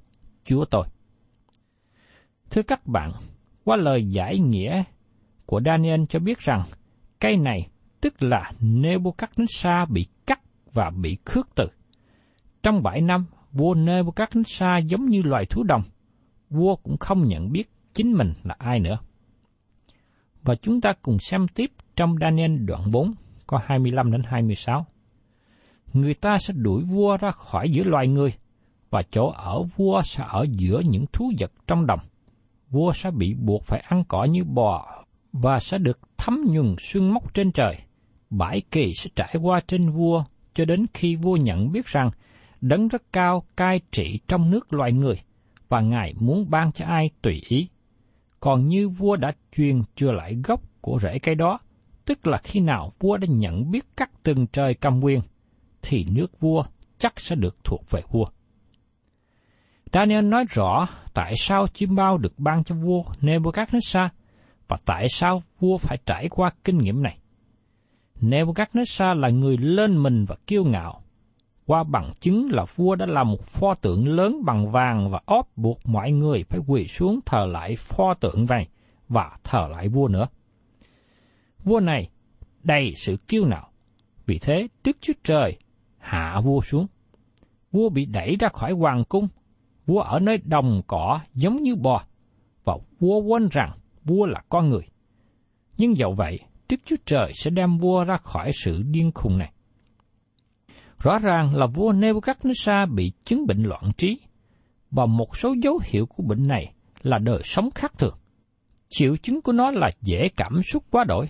chúa 0.45 0.65
tôi. 0.65 0.85
Thưa 2.49 2.61
các 2.61 2.87
bạn, 2.87 3.11
qua 3.63 3.77
lời 3.77 4.09
giải 4.09 4.39
nghĩa 4.39 4.83
của 5.45 5.61
Daniel 5.65 6.03
cho 6.09 6.19
biết 6.19 6.39
rằng 6.39 6.63
cây 7.19 7.37
này 7.37 7.70
tức 8.01 8.23
là 8.23 8.51
Nebuchadnezzar 8.59 9.85
bị 9.89 10.05
cắt 10.25 10.41
và 10.73 10.89
bị 10.89 11.17
khước 11.25 11.47
từ. 11.55 11.65
Trong 12.63 12.83
bảy 12.83 13.01
năm, 13.01 13.25
vua 13.51 13.75
Nebuchadnezzar 13.75 14.87
giống 14.87 15.05
như 15.05 15.21
loài 15.21 15.45
thú 15.45 15.63
đồng, 15.63 15.81
vua 16.49 16.75
cũng 16.75 16.97
không 16.97 17.27
nhận 17.27 17.51
biết 17.51 17.69
chính 17.93 18.13
mình 18.13 18.33
là 18.43 18.55
ai 18.59 18.79
nữa. 18.79 18.97
Và 20.43 20.55
chúng 20.55 20.81
ta 20.81 20.93
cùng 21.01 21.19
xem 21.19 21.47
tiếp 21.47 21.71
trong 21.95 22.15
Daniel 22.21 22.57
đoạn 22.57 22.91
4, 22.91 23.13
có 23.47 23.59
25 23.65 24.11
đến 24.11 24.21
26. 24.25 24.85
Người 25.93 26.13
ta 26.13 26.37
sẽ 26.37 26.53
đuổi 26.57 26.83
vua 26.83 27.17
ra 27.17 27.31
khỏi 27.31 27.69
giữa 27.71 27.83
loài 27.83 28.07
người, 28.07 28.33
và 28.89 29.01
chỗ 29.11 29.31
ở 29.35 29.63
vua 29.75 30.01
sẽ 30.01 30.23
ở 30.27 30.45
giữa 30.51 30.81
những 30.85 31.05
thú 31.13 31.31
vật 31.39 31.51
trong 31.67 31.85
đồng. 31.85 31.99
Vua 32.69 32.91
sẽ 32.91 33.11
bị 33.11 33.33
buộc 33.33 33.63
phải 33.63 33.79
ăn 33.79 34.03
cỏ 34.07 34.23
như 34.23 34.43
bò 34.43 35.03
và 35.33 35.59
sẽ 35.59 35.77
được 35.77 35.99
thấm 36.17 36.43
nhuần 36.47 36.75
xương 36.79 37.13
mốc 37.13 37.33
trên 37.33 37.51
trời. 37.51 37.77
Bãi 38.31 38.61
kỳ 38.71 38.93
sẽ 38.93 39.09
trải 39.15 39.35
qua 39.41 39.61
trên 39.67 39.89
vua 39.89 40.23
cho 40.53 40.65
đến 40.65 40.85
khi 40.93 41.15
vua 41.15 41.37
nhận 41.37 41.71
biết 41.71 41.85
rằng 41.85 42.09
đấng 42.61 42.87
rất 42.87 43.01
cao 43.13 43.43
cai 43.57 43.79
trị 43.91 44.19
trong 44.27 44.49
nước 44.49 44.73
loài 44.73 44.91
người 44.91 45.15
và 45.69 45.81
Ngài 45.81 46.13
muốn 46.19 46.49
ban 46.49 46.71
cho 46.71 46.85
ai 46.85 47.09
tùy 47.21 47.41
ý. 47.47 47.67
Còn 48.39 48.67
như 48.67 48.89
vua 48.89 49.15
đã 49.15 49.31
truyền 49.55 49.81
chưa 49.95 50.11
lại 50.11 50.35
gốc 50.43 50.61
của 50.81 50.99
rễ 51.01 51.19
cây 51.19 51.35
đó, 51.35 51.59
tức 52.05 52.27
là 52.27 52.37
khi 52.37 52.59
nào 52.59 52.91
vua 52.99 53.17
đã 53.17 53.27
nhận 53.29 53.71
biết 53.71 53.85
các 53.97 54.11
từng 54.23 54.47
trời 54.47 54.73
cầm 54.73 55.03
quyền, 55.03 55.21
thì 55.81 56.03
nước 56.03 56.39
vua 56.39 56.63
chắc 56.97 57.19
sẽ 57.19 57.35
được 57.35 57.57
thuộc 57.63 57.81
về 57.89 58.01
vua. 58.11 58.25
Daniel 59.93 60.25
nói 60.25 60.45
rõ 60.49 60.87
tại 61.13 61.33
sao 61.37 61.67
chim 61.67 61.95
bao 61.95 62.17
được 62.17 62.39
ban 62.39 62.63
cho 62.63 62.75
vua 62.75 63.03
Nebuchadnezzar 63.21 64.09
và 64.67 64.77
tại 64.85 65.07
sao 65.09 65.41
vua 65.59 65.77
phải 65.77 65.97
trải 66.05 66.27
qua 66.29 66.51
kinh 66.63 66.77
nghiệm 66.77 67.03
này. 67.03 67.17
Nebuchadnezzar 68.21 69.19
là 69.19 69.29
người 69.29 69.57
lên 69.57 69.97
mình 70.03 70.25
và 70.25 70.35
kiêu 70.47 70.63
ngạo, 70.63 71.01
qua 71.65 71.83
bằng 71.83 72.13
chứng 72.19 72.51
là 72.51 72.65
vua 72.75 72.95
đã 72.95 73.05
làm 73.05 73.31
một 73.31 73.45
pho 73.45 73.73
tượng 73.73 74.07
lớn 74.07 74.45
bằng 74.45 74.71
vàng 74.71 75.11
và 75.11 75.21
óp 75.25 75.47
buộc 75.55 75.79
mọi 75.85 76.11
người 76.11 76.43
phải 76.43 76.59
quỳ 76.67 76.87
xuống 76.87 77.19
thờ 77.25 77.45
lại 77.45 77.75
pho 77.75 78.13
tượng 78.13 78.45
này 78.49 78.67
và 79.09 79.37
thờ 79.43 79.67
lại 79.71 79.87
vua 79.87 80.07
nữa. 80.07 80.27
Vua 81.63 81.79
này 81.79 82.09
đầy 82.63 82.93
sự 82.95 83.17
kiêu 83.27 83.45
ngạo, 83.45 83.67
vì 84.25 84.39
thế 84.39 84.67
Đức 84.83 84.97
Chúa 85.01 85.13
Trời 85.23 85.57
hạ 85.97 86.41
vua 86.41 86.61
xuống. 86.61 86.87
Vua 87.71 87.89
bị 87.89 88.05
đẩy 88.05 88.35
ra 88.39 88.49
khỏi 88.49 88.71
hoàng 88.71 89.03
cung, 89.03 89.27
vua 89.85 90.01
ở 90.01 90.19
nơi 90.19 90.37
đồng 90.37 90.81
cỏ 90.87 91.19
giống 91.33 91.63
như 91.63 91.75
bò, 91.75 92.03
và 92.63 92.77
vua 92.99 93.19
quên 93.19 93.49
rằng 93.51 93.71
vua 94.03 94.25
là 94.25 94.41
con 94.49 94.69
người. 94.69 94.87
Nhưng 95.77 95.97
dẫu 95.97 96.13
vậy, 96.13 96.39
Đức 96.71 96.77
Chúa 96.85 96.95
Trời 97.05 97.31
sẽ 97.33 97.49
đem 97.49 97.77
vua 97.77 98.03
ra 98.03 98.17
khỏi 98.17 98.51
sự 98.53 98.83
điên 98.83 99.11
khùng 99.15 99.37
này. 99.37 99.51
Rõ 100.99 101.19
ràng 101.19 101.55
là 101.55 101.67
vua 101.67 101.93
Nebuchadnezzar 101.93 102.95
bị 102.95 103.11
chứng 103.25 103.47
bệnh 103.47 103.63
loạn 103.63 103.91
trí, 103.97 104.19
và 104.91 105.05
một 105.05 105.37
số 105.37 105.55
dấu 105.63 105.79
hiệu 105.83 106.05
của 106.05 106.23
bệnh 106.23 106.47
này 106.47 106.73
là 107.01 107.17
đời 107.17 107.41
sống 107.43 107.69
khác 107.75 107.93
thường. 107.97 108.15
Triệu 108.89 109.17
chứng 109.17 109.41
của 109.41 109.51
nó 109.51 109.71
là 109.71 109.89
dễ 110.01 110.29
cảm 110.37 110.61
xúc 110.63 110.83
quá 110.91 111.03
đổi. 111.03 111.29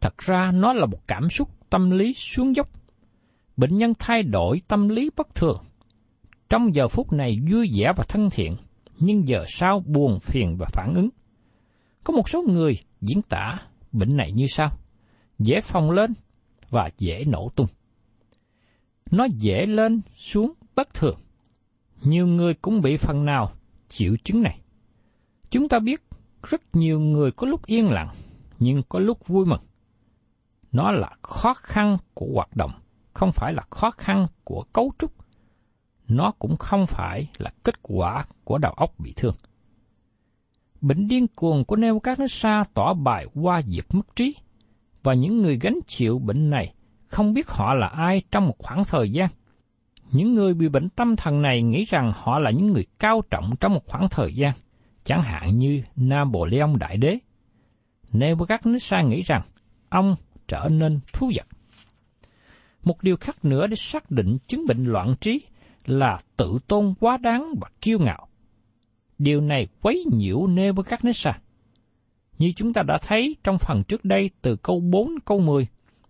Thật 0.00 0.18
ra 0.18 0.52
nó 0.54 0.72
là 0.72 0.86
một 0.86 0.98
cảm 1.08 1.28
xúc 1.28 1.48
tâm 1.70 1.90
lý 1.90 2.14
xuống 2.14 2.56
dốc. 2.56 2.68
Bệnh 3.56 3.78
nhân 3.78 3.92
thay 3.98 4.22
đổi 4.22 4.60
tâm 4.68 4.88
lý 4.88 5.10
bất 5.16 5.34
thường. 5.34 5.62
Trong 6.48 6.74
giờ 6.74 6.88
phút 6.88 7.12
này 7.12 7.38
vui 7.50 7.70
vẻ 7.76 7.92
và 7.96 8.04
thân 8.08 8.30
thiện, 8.30 8.56
nhưng 8.98 9.28
giờ 9.28 9.44
sau 9.48 9.82
buồn 9.86 10.20
phiền 10.20 10.56
và 10.58 10.66
phản 10.72 10.94
ứng. 10.94 11.08
Có 12.04 12.12
một 12.14 12.28
số 12.28 12.42
người 12.42 12.78
diễn 13.00 13.22
tả 13.22 13.58
bệnh 13.92 14.16
này 14.16 14.32
như 14.32 14.46
sau: 14.46 14.70
dễ 15.38 15.60
phòng 15.60 15.90
lên 15.90 16.14
và 16.70 16.90
dễ 16.98 17.24
nổ 17.24 17.50
tung 17.56 17.68
nó 19.10 19.24
dễ 19.24 19.66
lên 19.66 20.00
xuống 20.16 20.52
bất 20.74 20.94
thường. 20.94 21.18
Nhiều 22.02 22.26
người 22.26 22.54
cũng 22.54 22.80
bị 22.80 22.96
phần 22.96 23.24
nào 23.24 23.52
chịu 23.88 24.16
chứng 24.24 24.42
này. 24.42 24.60
Chúng 25.50 25.68
ta 25.68 25.78
biết 25.78 26.02
rất 26.42 26.62
nhiều 26.72 27.00
người 27.00 27.30
có 27.30 27.46
lúc 27.46 27.66
yên 27.66 27.90
lặng, 27.90 28.10
nhưng 28.58 28.82
có 28.88 28.98
lúc 28.98 29.26
vui 29.26 29.46
mừng. 29.46 29.62
Nó 30.72 30.90
là 30.90 31.10
khó 31.22 31.54
khăn 31.54 31.98
của 32.14 32.26
hoạt 32.34 32.56
động, 32.56 32.70
không 33.12 33.32
phải 33.32 33.52
là 33.52 33.62
khó 33.70 33.90
khăn 33.90 34.26
của 34.44 34.64
cấu 34.72 34.92
trúc. 34.98 35.12
Nó 36.08 36.32
cũng 36.38 36.56
không 36.56 36.86
phải 36.86 37.28
là 37.38 37.50
kết 37.64 37.82
quả 37.82 38.26
của 38.44 38.58
đầu 38.58 38.72
óc 38.72 38.94
bị 38.98 39.12
thương. 39.16 39.34
Bệnh 40.86 41.08
điên 41.08 41.26
cuồng 41.26 41.64
của 41.64 41.76
Nebuchadnezzar 41.76 42.64
tỏ 42.74 42.94
bài 42.94 43.26
qua 43.34 43.62
việc 43.66 43.94
mất 43.94 44.16
trí, 44.16 44.36
và 45.02 45.14
những 45.14 45.42
người 45.42 45.58
gánh 45.58 45.78
chịu 45.86 46.18
bệnh 46.18 46.50
này 46.50 46.74
không 47.06 47.34
biết 47.34 47.48
họ 47.48 47.74
là 47.74 47.86
ai 47.86 48.22
trong 48.30 48.46
một 48.46 48.54
khoảng 48.58 48.84
thời 48.84 49.10
gian. 49.10 49.28
Những 50.12 50.34
người 50.34 50.54
bị 50.54 50.68
bệnh 50.68 50.88
tâm 50.88 51.16
thần 51.16 51.42
này 51.42 51.62
nghĩ 51.62 51.84
rằng 51.84 52.12
họ 52.14 52.38
là 52.38 52.50
những 52.50 52.72
người 52.72 52.86
cao 52.98 53.22
trọng 53.30 53.56
trong 53.60 53.74
một 53.74 53.86
khoảng 53.86 54.08
thời 54.08 54.34
gian, 54.34 54.52
chẳng 55.04 55.22
hạn 55.22 55.58
như 55.58 55.82
Napoleon 55.96 56.76
Đại 56.80 56.96
Đế. 56.96 57.18
Nebuchadnezzar 58.12 59.08
nghĩ 59.08 59.22
rằng 59.22 59.42
ông 59.88 60.16
trở 60.48 60.68
nên 60.70 61.00
thú 61.12 61.30
vật. 61.36 61.46
Một 62.84 63.02
điều 63.02 63.16
khác 63.16 63.44
nữa 63.44 63.66
để 63.66 63.76
xác 63.76 64.10
định 64.10 64.38
chứng 64.48 64.66
bệnh 64.66 64.84
loạn 64.84 65.14
trí 65.20 65.40
là 65.86 66.18
tự 66.36 66.58
tôn 66.66 66.94
quá 67.00 67.16
đáng 67.16 67.54
và 67.60 67.68
kiêu 67.80 67.98
ngạo. 67.98 68.25
Điều 69.18 69.40
này 69.40 69.68
quấy 69.82 70.04
nhiễu 70.12 70.46
Nebuchadnezzar. 70.46 71.32
Như 72.38 72.52
chúng 72.56 72.72
ta 72.72 72.82
đã 72.82 72.98
thấy 73.02 73.36
trong 73.44 73.58
phần 73.58 73.82
trước 73.88 74.04
đây 74.04 74.30
từ 74.42 74.56
câu 74.56 74.80
4 74.80 75.10
câu 75.24 75.40
10, 75.40 75.66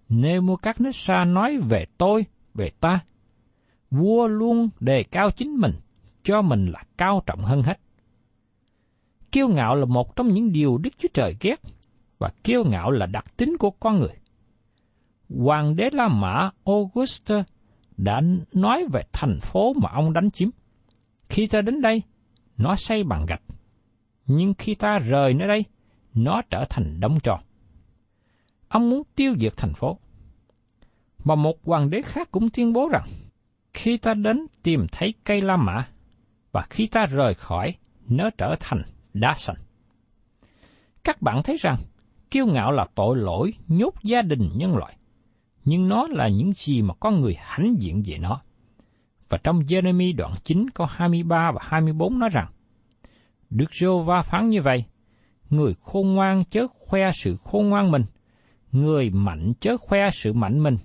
Nebuchadnezzar 0.08 1.32
nói 1.32 1.58
về 1.58 1.86
tôi, 1.98 2.24
về 2.54 2.70
ta. 2.80 3.00
Vua 3.90 4.26
luôn 4.26 4.68
đề 4.80 5.02
cao 5.02 5.30
chính 5.30 5.56
mình, 5.56 5.72
cho 6.22 6.42
mình 6.42 6.66
là 6.66 6.82
cao 6.96 7.22
trọng 7.26 7.44
hơn 7.44 7.62
hết. 7.62 7.80
Kiêu 9.32 9.48
ngạo 9.48 9.74
là 9.74 9.84
một 9.84 10.16
trong 10.16 10.34
những 10.34 10.52
điều 10.52 10.78
Đức 10.78 10.90
Chúa 10.98 11.08
Trời 11.14 11.36
ghét, 11.40 11.60
và 12.18 12.30
kiêu 12.44 12.64
ngạo 12.64 12.90
là 12.90 13.06
đặc 13.06 13.36
tính 13.36 13.56
của 13.58 13.70
con 13.70 14.00
người. 14.00 14.14
Hoàng 15.28 15.76
đế 15.76 15.90
La 15.92 16.08
Mã 16.08 16.50
Auguste 16.64 17.44
đã 17.96 18.20
nói 18.52 18.86
về 18.92 19.02
thành 19.12 19.40
phố 19.40 19.72
mà 19.72 19.90
ông 19.92 20.12
đánh 20.12 20.30
chiếm. 20.30 20.48
Khi 21.28 21.46
ta 21.46 21.60
đến 21.60 21.80
đây, 21.80 22.02
nó 22.58 22.76
xây 22.76 23.04
bằng 23.04 23.26
gạch. 23.26 23.42
Nhưng 24.26 24.54
khi 24.58 24.74
ta 24.74 24.98
rời 24.98 25.34
nơi 25.34 25.48
đây, 25.48 25.64
nó 26.14 26.42
trở 26.50 26.64
thành 26.70 27.00
đống 27.00 27.20
tròn. 27.20 27.40
Ông 28.68 28.90
muốn 28.90 29.02
tiêu 29.16 29.34
diệt 29.40 29.52
thành 29.56 29.74
phố. 29.74 29.98
Và 31.18 31.34
một 31.34 31.64
hoàng 31.64 31.90
đế 31.90 32.02
khác 32.02 32.28
cũng 32.30 32.50
tuyên 32.50 32.72
bố 32.72 32.88
rằng, 32.88 33.04
khi 33.74 33.96
ta 33.96 34.14
đến 34.14 34.46
tìm 34.62 34.86
thấy 34.92 35.14
cây 35.24 35.40
La 35.40 35.56
Mã, 35.56 35.88
và 36.52 36.66
khi 36.70 36.86
ta 36.86 37.06
rời 37.06 37.34
khỏi, 37.34 37.74
nó 38.08 38.30
trở 38.38 38.56
thành 38.60 38.82
đá 39.14 39.34
sành. 39.36 39.56
Các 41.04 41.22
bạn 41.22 41.42
thấy 41.42 41.56
rằng, 41.60 41.76
kiêu 42.30 42.46
ngạo 42.46 42.72
là 42.72 42.86
tội 42.94 43.16
lỗi 43.16 43.52
nhốt 43.68 43.94
gia 44.02 44.22
đình 44.22 44.50
nhân 44.54 44.76
loại, 44.76 44.96
nhưng 45.64 45.88
nó 45.88 46.06
là 46.10 46.28
những 46.28 46.52
gì 46.52 46.82
mà 46.82 46.94
con 47.00 47.20
người 47.20 47.34
hãnh 47.38 47.76
diện 47.78 48.02
về 48.06 48.18
nó. 48.18 48.40
Và 49.28 49.38
trong 49.44 49.60
Jeremy 49.60 50.16
đoạn 50.16 50.32
9 50.44 50.70
câu 50.70 50.86
23 50.90 51.52
và 51.54 51.60
24 51.62 52.18
nói 52.18 52.28
rằng, 52.32 52.46
Đức 53.50 53.74
Rô 53.80 54.02
Va 54.02 54.22
phán 54.22 54.48
như 54.48 54.62
vậy, 54.62 54.84
người 55.50 55.74
khôn 55.80 56.14
ngoan 56.14 56.44
chớ 56.50 56.66
khoe 56.78 57.10
sự 57.14 57.36
khôn 57.36 57.68
ngoan 57.68 57.90
mình, 57.90 58.04
người 58.72 59.10
mạnh 59.10 59.52
chớ 59.60 59.76
khoe 59.76 60.10
sự 60.12 60.32
mạnh 60.32 60.62
mình, 60.62 60.78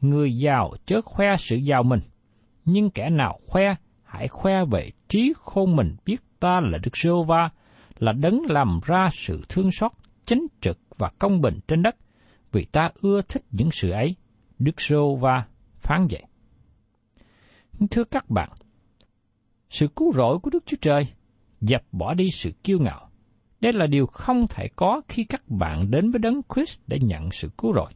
người 0.00 0.36
giàu 0.36 0.72
chớ 0.86 1.00
khoe 1.04 1.36
sự 1.38 1.56
giàu 1.56 1.82
mình, 1.82 2.00
nhưng 2.64 2.90
kẻ 2.90 3.10
nào 3.10 3.38
khoe, 3.46 3.74
hãy 4.04 4.28
khoe 4.28 4.64
về 4.70 4.90
trí 5.08 5.32
khôn 5.36 5.76
mình 5.76 5.96
biết 6.04 6.20
ta 6.40 6.60
là 6.60 6.78
Đức 6.84 6.96
Rô 6.96 7.24
Va, 7.24 7.50
là 7.98 8.12
đấng 8.12 8.42
làm 8.48 8.80
ra 8.86 9.08
sự 9.12 9.42
thương 9.48 9.70
xót, 9.70 9.92
chính 10.26 10.46
trực 10.60 10.78
và 10.98 11.10
công 11.18 11.40
bình 11.40 11.60
trên 11.68 11.82
đất, 11.82 11.96
vì 12.52 12.64
ta 12.64 12.90
ưa 13.00 13.22
thích 13.28 13.42
những 13.50 13.70
sự 13.72 13.90
ấy. 13.90 14.16
Đức 14.58 14.80
Rô 14.80 15.16
Va 15.16 15.44
phán 15.80 16.06
vậy. 16.10 16.22
Thưa 17.90 18.04
các 18.04 18.30
bạn, 18.30 18.50
sự 19.70 19.88
cứu 19.88 20.12
rỗi 20.12 20.38
của 20.38 20.50
Đức 20.50 20.66
Chúa 20.66 20.76
Trời 20.80 21.08
dập 21.60 21.82
bỏ 21.92 22.14
đi 22.14 22.30
sự 22.30 22.50
kiêu 22.62 22.78
ngạo 22.78 23.10
đây 23.60 23.72
là 23.72 23.86
điều 23.86 24.06
không 24.06 24.46
thể 24.48 24.68
có 24.76 25.02
khi 25.08 25.24
các 25.24 25.48
bạn 25.48 25.90
đến 25.90 26.10
với 26.10 26.18
đấng 26.18 26.40
Christ 26.54 26.78
để 26.86 26.98
nhận 27.00 27.30
sự 27.32 27.50
cứu 27.58 27.72
rỗi. 27.74 27.92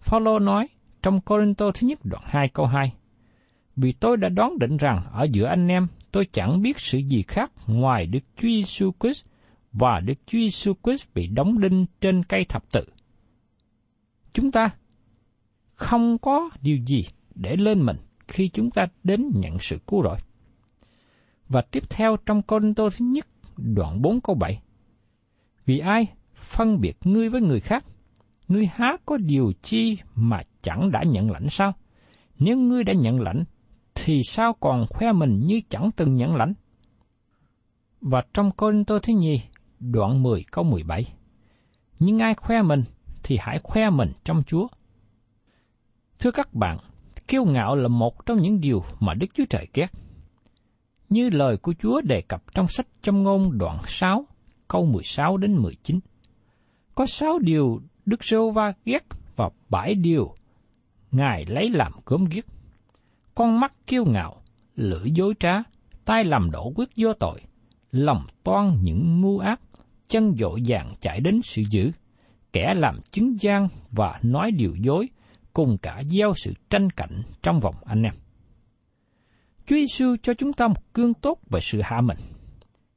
Phaolô 0.00 0.38
nói 0.38 0.68
trong 1.02 1.20
Corinto 1.20 1.70
thứ 1.70 1.86
nhất 1.86 1.98
đoạn 2.04 2.22
2 2.26 2.48
câu 2.48 2.66
2, 2.66 2.92
Vì 3.76 3.92
tôi 3.92 4.16
đã 4.16 4.28
đoán 4.28 4.58
định 4.58 4.76
rằng 4.76 5.04
ở 5.12 5.26
giữa 5.30 5.46
anh 5.46 5.68
em 5.68 5.86
tôi 6.12 6.26
chẳng 6.32 6.62
biết 6.62 6.78
sự 6.78 6.98
gì 6.98 7.22
khác 7.28 7.52
ngoài 7.66 8.06
Đức 8.06 8.20
Chúa 8.36 8.48
Giêsu 8.48 8.90
Christ 9.00 9.26
và 9.72 10.00
Đức 10.00 10.14
Chúa 10.26 10.38
Giêsu 10.38 10.72
Christ 10.84 11.06
bị 11.14 11.26
đóng 11.26 11.60
đinh 11.60 11.86
trên 12.00 12.24
cây 12.24 12.44
thập 12.48 12.72
tự. 12.72 12.84
Chúng 14.32 14.52
ta 14.52 14.70
không 15.74 16.18
có 16.18 16.50
điều 16.62 16.76
gì 16.86 17.04
để 17.34 17.56
lên 17.56 17.86
mình 17.86 17.96
khi 18.28 18.48
chúng 18.48 18.70
ta 18.70 18.86
đến 19.04 19.30
nhận 19.34 19.58
sự 19.58 19.78
cứu 19.86 20.02
rỗi. 20.02 20.18
Và 21.48 21.62
tiếp 21.70 21.82
theo 21.90 22.16
trong 22.26 22.42
Corinto 22.42 22.88
thứ 22.90 23.04
nhất 23.04 23.26
đoạn 23.56 24.02
4 24.02 24.20
câu 24.20 24.36
7. 24.36 24.62
Vì 25.66 25.78
ai 25.78 26.06
phân 26.34 26.80
biệt 26.80 26.96
ngươi 27.04 27.28
với 27.28 27.40
người 27.40 27.60
khác? 27.60 27.84
Ngươi 28.48 28.66
há 28.66 28.96
có 29.06 29.16
điều 29.16 29.52
chi 29.62 29.98
mà 30.14 30.42
chẳng 30.62 30.90
đã 30.90 31.02
nhận 31.06 31.30
lãnh 31.30 31.48
sao? 31.48 31.72
Nếu 32.38 32.58
ngươi 32.58 32.84
đã 32.84 32.92
nhận 32.92 33.20
lãnh, 33.20 33.44
thì 33.94 34.20
sao 34.28 34.52
còn 34.60 34.86
khoe 34.86 35.12
mình 35.12 35.46
như 35.46 35.60
chẳng 35.68 35.90
từng 35.96 36.14
nhận 36.14 36.36
lãnh? 36.36 36.52
Và 38.00 38.22
trong 38.34 38.50
Côn 38.50 38.84
Tô 38.84 38.98
Thứ 38.98 39.12
nhì 39.12 39.40
đoạn 39.80 40.22
10 40.22 40.44
câu 40.50 40.64
17, 40.64 41.04
Nhưng 41.98 42.18
ai 42.18 42.34
khoe 42.34 42.62
mình, 42.62 42.82
thì 43.22 43.38
hãy 43.40 43.58
khoe 43.62 43.90
mình 43.90 44.12
trong 44.24 44.42
Chúa. 44.46 44.66
Thưa 46.18 46.30
các 46.30 46.54
bạn, 46.54 46.78
kiêu 47.28 47.44
ngạo 47.44 47.76
là 47.76 47.88
một 47.88 48.26
trong 48.26 48.38
những 48.38 48.60
điều 48.60 48.84
mà 49.00 49.14
Đức 49.14 49.26
Chúa 49.34 49.44
Trời 49.50 49.66
ghét. 49.74 49.88
Như 51.08 51.30
lời 51.30 51.56
của 51.56 51.74
Chúa 51.82 52.00
đề 52.00 52.20
cập 52.20 52.54
trong 52.54 52.68
sách 52.68 52.86
Châm 53.02 53.22
ngôn 53.22 53.58
đoạn 53.58 53.78
6, 53.86 54.26
câu 54.68 54.86
16 54.86 55.36
đến 55.36 55.56
19. 55.56 56.00
Có 56.94 57.06
sáu 57.06 57.38
điều 57.38 57.80
Đức 58.06 58.24
Sô 58.24 58.50
Va 58.50 58.72
ghét 58.84 59.04
và 59.36 59.50
bảy 59.68 59.94
điều 59.94 60.34
Ngài 61.10 61.44
lấy 61.46 61.70
làm 61.70 61.92
gớm 62.06 62.24
ghiếc. 62.24 62.44
Con 63.34 63.60
mắt 63.60 63.72
kiêu 63.86 64.04
ngạo, 64.04 64.42
lưỡi 64.76 65.10
dối 65.10 65.34
trá, 65.40 65.50
tay 66.04 66.24
làm 66.24 66.50
đổ 66.50 66.72
quyết 66.74 66.88
vô 66.96 67.12
tội, 67.12 67.40
lòng 67.90 68.26
toan 68.44 68.78
những 68.82 69.20
ngu 69.20 69.38
ác, 69.38 69.60
chân 70.08 70.34
dội 70.38 70.62
dàng 70.62 70.94
chạy 71.00 71.20
đến 71.20 71.40
sự 71.42 71.62
dữ, 71.70 71.90
kẻ 72.52 72.74
làm 72.76 73.00
chứng 73.10 73.40
gian 73.40 73.68
và 73.90 74.20
nói 74.22 74.50
điều 74.50 74.74
dối, 74.76 75.08
cùng 75.58 75.78
cả 75.78 76.02
gieo 76.06 76.34
sự 76.36 76.52
tranh 76.70 76.90
cạnh 76.90 77.22
trong 77.42 77.60
vòng 77.60 77.74
anh 77.84 78.02
em. 78.02 78.12
Chúa 79.66 79.76
Giêsu 79.76 80.16
cho 80.22 80.34
chúng 80.34 80.52
ta 80.52 80.68
một 80.68 80.94
gương 80.94 81.14
tốt 81.14 81.38
về 81.50 81.60
sự 81.60 81.80
hạ 81.82 82.00
mình. 82.00 82.18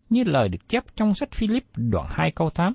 Như 0.10 0.24
lời 0.24 0.50
được 0.50 0.70
chép 0.70 0.84
trong 0.96 1.13
sách 1.13 1.32
Philip 1.32 1.63
đoạn 1.75 2.08
2 2.10 2.32
câu 2.36 2.50
8, 2.50 2.74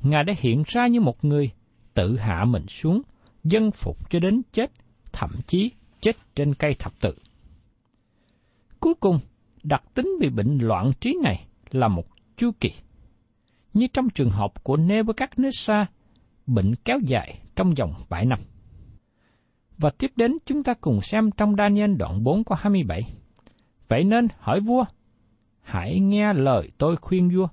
Ngài 0.00 0.24
đã 0.24 0.34
hiện 0.38 0.62
ra 0.66 0.86
như 0.86 1.00
một 1.00 1.24
người 1.24 1.50
tự 1.94 2.16
hạ 2.18 2.44
mình 2.44 2.66
xuống, 2.68 3.02
dân 3.44 3.70
phục 3.70 4.10
cho 4.10 4.18
đến 4.20 4.42
chết, 4.52 4.72
thậm 5.12 5.30
chí 5.46 5.70
chết 6.00 6.16
trên 6.34 6.54
cây 6.54 6.74
thập 6.78 7.00
tự. 7.00 7.14
Cuối 8.80 8.94
cùng, 8.94 9.18
đặc 9.62 9.82
tính 9.94 10.08
bị 10.20 10.28
bệnh 10.28 10.58
loạn 10.58 10.92
trí 11.00 11.16
này 11.22 11.46
là 11.70 11.88
một 11.88 12.06
chu 12.36 12.50
kỳ. 12.60 12.70
Như 13.74 13.86
trong 13.92 14.08
trường 14.10 14.30
hợp 14.30 14.64
của 14.64 14.76
Nebuchadnezzar, 14.76 15.84
bệnh 16.46 16.74
kéo 16.84 16.98
dài 17.04 17.40
trong 17.56 17.74
vòng 17.74 17.94
7 18.08 18.26
năm. 18.26 18.38
Và 19.78 19.90
tiếp 19.98 20.12
đến 20.16 20.32
chúng 20.46 20.62
ta 20.62 20.74
cùng 20.74 21.00
xem 21.00 21.30
trong 21.30 21.56
Daniel 21.56 21.94
đoạn 21.94 22.24
4 22.24 22.44
có 22.44 22.56
27. 22.58 23.02
Vậy 23.88 24.04
nên 24.04 24.28
hỏi 24.38 24.60
vua, 24.60 24.84
hãy 25.62 26.00
nghe 26.00 26.32
lời 26.32 26.70
tôi 26.78 26.96
khuyên 26.96 27.28
vua, 27.28 27.48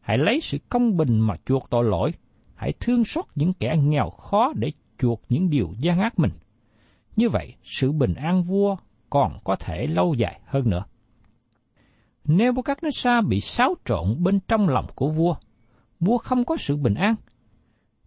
hãy 0.00 0.18
lấy 0.18 0.40
sự 0.40 0.58
công 0.68 0.96
bình 0.96 1.20
mà 1.20 1.34
chuộc 1.46 1.70
tội 1.70 1.84
lỗi, 1.84 2.12
hãy 2.54 2.72
thương 2.80 3.04
xót 3.04 3.24
những 3.34 3.52
kẻ 3.52 3.76
nghèo 3.82 4.10
khó 4.10 4.52
để 4.56 4.72
chuộc 4.98 5.22
những 5.28 5.50
điều 5.50 5.72
gian 5.78 6.00
ác 6.00 6.18
mình. 6.18 6.30
Như 7.16 7.28
vậy, 7.28 7.54
sự 7.62 7.92
bình 7.92 8.14
an 8.14 8.42
vua 8.42 8.76
còn 9.10 9.38
có 9.44 9.56
thể 9.56 9.86
lâu 9.86 10.14
dài 10.14 10.40
hơn 10.46 10.70
nữa. 10.70 10.84
Nếu 12.24 12.52
Nebuchadnezzar 12.52 13.28
bị 13.28 13.40
xáo 13.40 13.74
trộn 13.84 14.22
bên 14.22 14.40
trong 14.48 14.68
lòng 14.68 14.86
của 14.94 15.08
vua, 15.08 15.34
vua 16.00 16.18
không 16.18 16.44
có 16.44 16.56
sự 16.56 16.76
bình 16.76 16.94
an. 16.94 17.14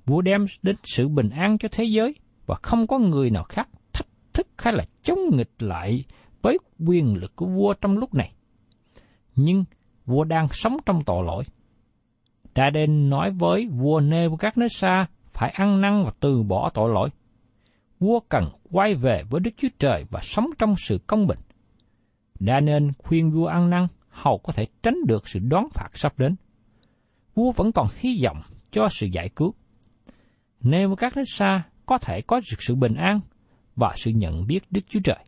Vua 0.05 0.21
đem 0.21 0.45
đến 0.61 0.75
sự 0.83 1.07
bình 1.07 1.29
an 1.29 1.57
cho 1.57 1.69
thế 1.71 1.83
giới 1.83 2.15
và 2.49 2.55
không 2.61 2.87
có 2.87 2.99
người 2.99 3.29
nào 3.29 3.43
khác 3.43 3.69
thách 3.93 4.07
thức 4.33 4.47
hay 4.57 4.73
là 4.73 4.85
chống 5.03 5.19
nghịch 5.31 5.51
lại 5.59 6.03
với 6.41 6.57
quyền 6.87 7.15
lực 7.15 7.35
của 7.35 7.45
vua 7.45 7.73
trong 7.73 7.97
lúc 7.97 8.13
này. 8.13 8.33
Nhưng 9.35 9.63
vua 10.05 10.23
đang 10.23 10.47
sống 10.51 10.77
trong 10.85 11.03
tội 11.03 11.25
lỗi. 11.25 11.43
Đa 12.55 12.69
đen 12.69 13.09
nói 13.09 13.31
với 13.31 13.67
vua 13.67 14.01
Nebuchadnezzar 14.01 15.05
phải 15.33 15.49
ăn 15.49 15.81
năn 15.81 16.03
và 16.05 16.11
từ 16.19 16.43
bỏ 16.43 16.69
tội 16.73 16.93
lỗi. 16.93 17.09
Vua 17.99 18.19
cần 18.19 18.45
quay 18.71 18.95
về 18.95 19.23
với 19.29 19.39
Đức 19.41 19.51
Chúa 19.57 19.67
Trời 19.79 20.05
và 20.09 20.19
sống 20.23 20.45
trong 20.59 20.73
sự 20.77 20.99
công 21.07 21.27
bình. 21.27 21.39
Đa 22.39 22.59
nên 22.59 22.91
khuyên 22.97 23.31
vua 23.31 23.45
ăn 23.45 23.69
năn, 23.69 23.87
hầu 24.09 24.37
có 24.37 24.53
thể 24.53 24.67
tránh 24.83 24.97
được 25.07 25.27
sự 25.27 25.39
đoán 25.39 25.67
phạt 25.73 25.89
sắp 25.93 26.13
đến. 26.17 26.35
Vua 27.35 27.51
vẫn 27.51 27.71
còn 27.71 27.87
hy 27.95 28.21
vọng 28.23 28.41
cho 28.71 28.87
sự 28.91 29.07
giải 29.11 29.29
cứu. 29.35 29.53
Nebuchadnezzar 30.61 31.59
có 31.89 31.97
thể 31.97 32.21
có 32.21 32.39
được 32.51 32.57
sự 32.59 32.75
bình 32.75 32.95
an 32.95 33.19
và 33.75 33.93
sự 33.95 34.11
nhận 34.11 34.47
biết 34.47 34.63
Đức 34.71 34.81
Chúa 34.89 34.99
Trời. 35.03 35.25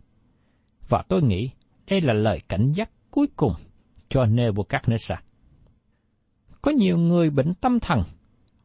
Và 0.90 1.04
tôi 1.08 1.22
nghĩ 1.22 1.50
đây 1.88 2.02
là 2.02 2.14
lời 2.14 2.40
cảnh 2.48 2.72
giác 2.72 2.90
cuối 3.12 3.28
cùng 3.36 3.54
cho 4.10 4.26
Nebuchadnezzar. 4.26 5.18
Có 6.62 6.72
nhiều 6.72 6.98
người 6.98 7.30
bệnh 7.30 7.54
tâm 7.54 7.80
thần 7.80 8.04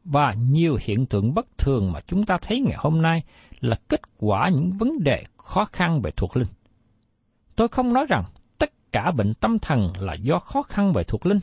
và 0.03 0.33
nhiều 0.33 0.77
hiện 0.81 1.05
tượng 1.05 1.33
bất 1.33 1.57
thường 1.57 1.91
mà 1.91 1.99
chúng 2.07 2.25
ta 2.25 2.37
thấy 2.41 2.59
ngày 2.59 2.75
hôm 2.77 3.01
nay 3.01 3.23
là 3.59 3.75
kết 3.89 4.01
quả 4.17 4.49
những 4.55 4.71
vấn 4.71 5.03
đề 5.03 5.23
khó 5.37 5.65
khăn 5.65 6.01
về 6.01 6.11
thuộc 6.17 6.37
linh. 6.37 6.47
Tôi 7.55 7.67
không 7.67 7.93
nói 7.93 8.05
rằng 8.09 8.23
tất 8.57 8.69
cả 8.91 9.11
bệnh 9.11 9.33
tâm 9.33 9.59
thần 9.59 9.91
là 9.99 10.13
do 10.13 10.39
khó 10.39 10.61
khăn 10.61 10.93
về 10.93 11.03
thuộc 11.03 11.25
linh, 11.25 11.39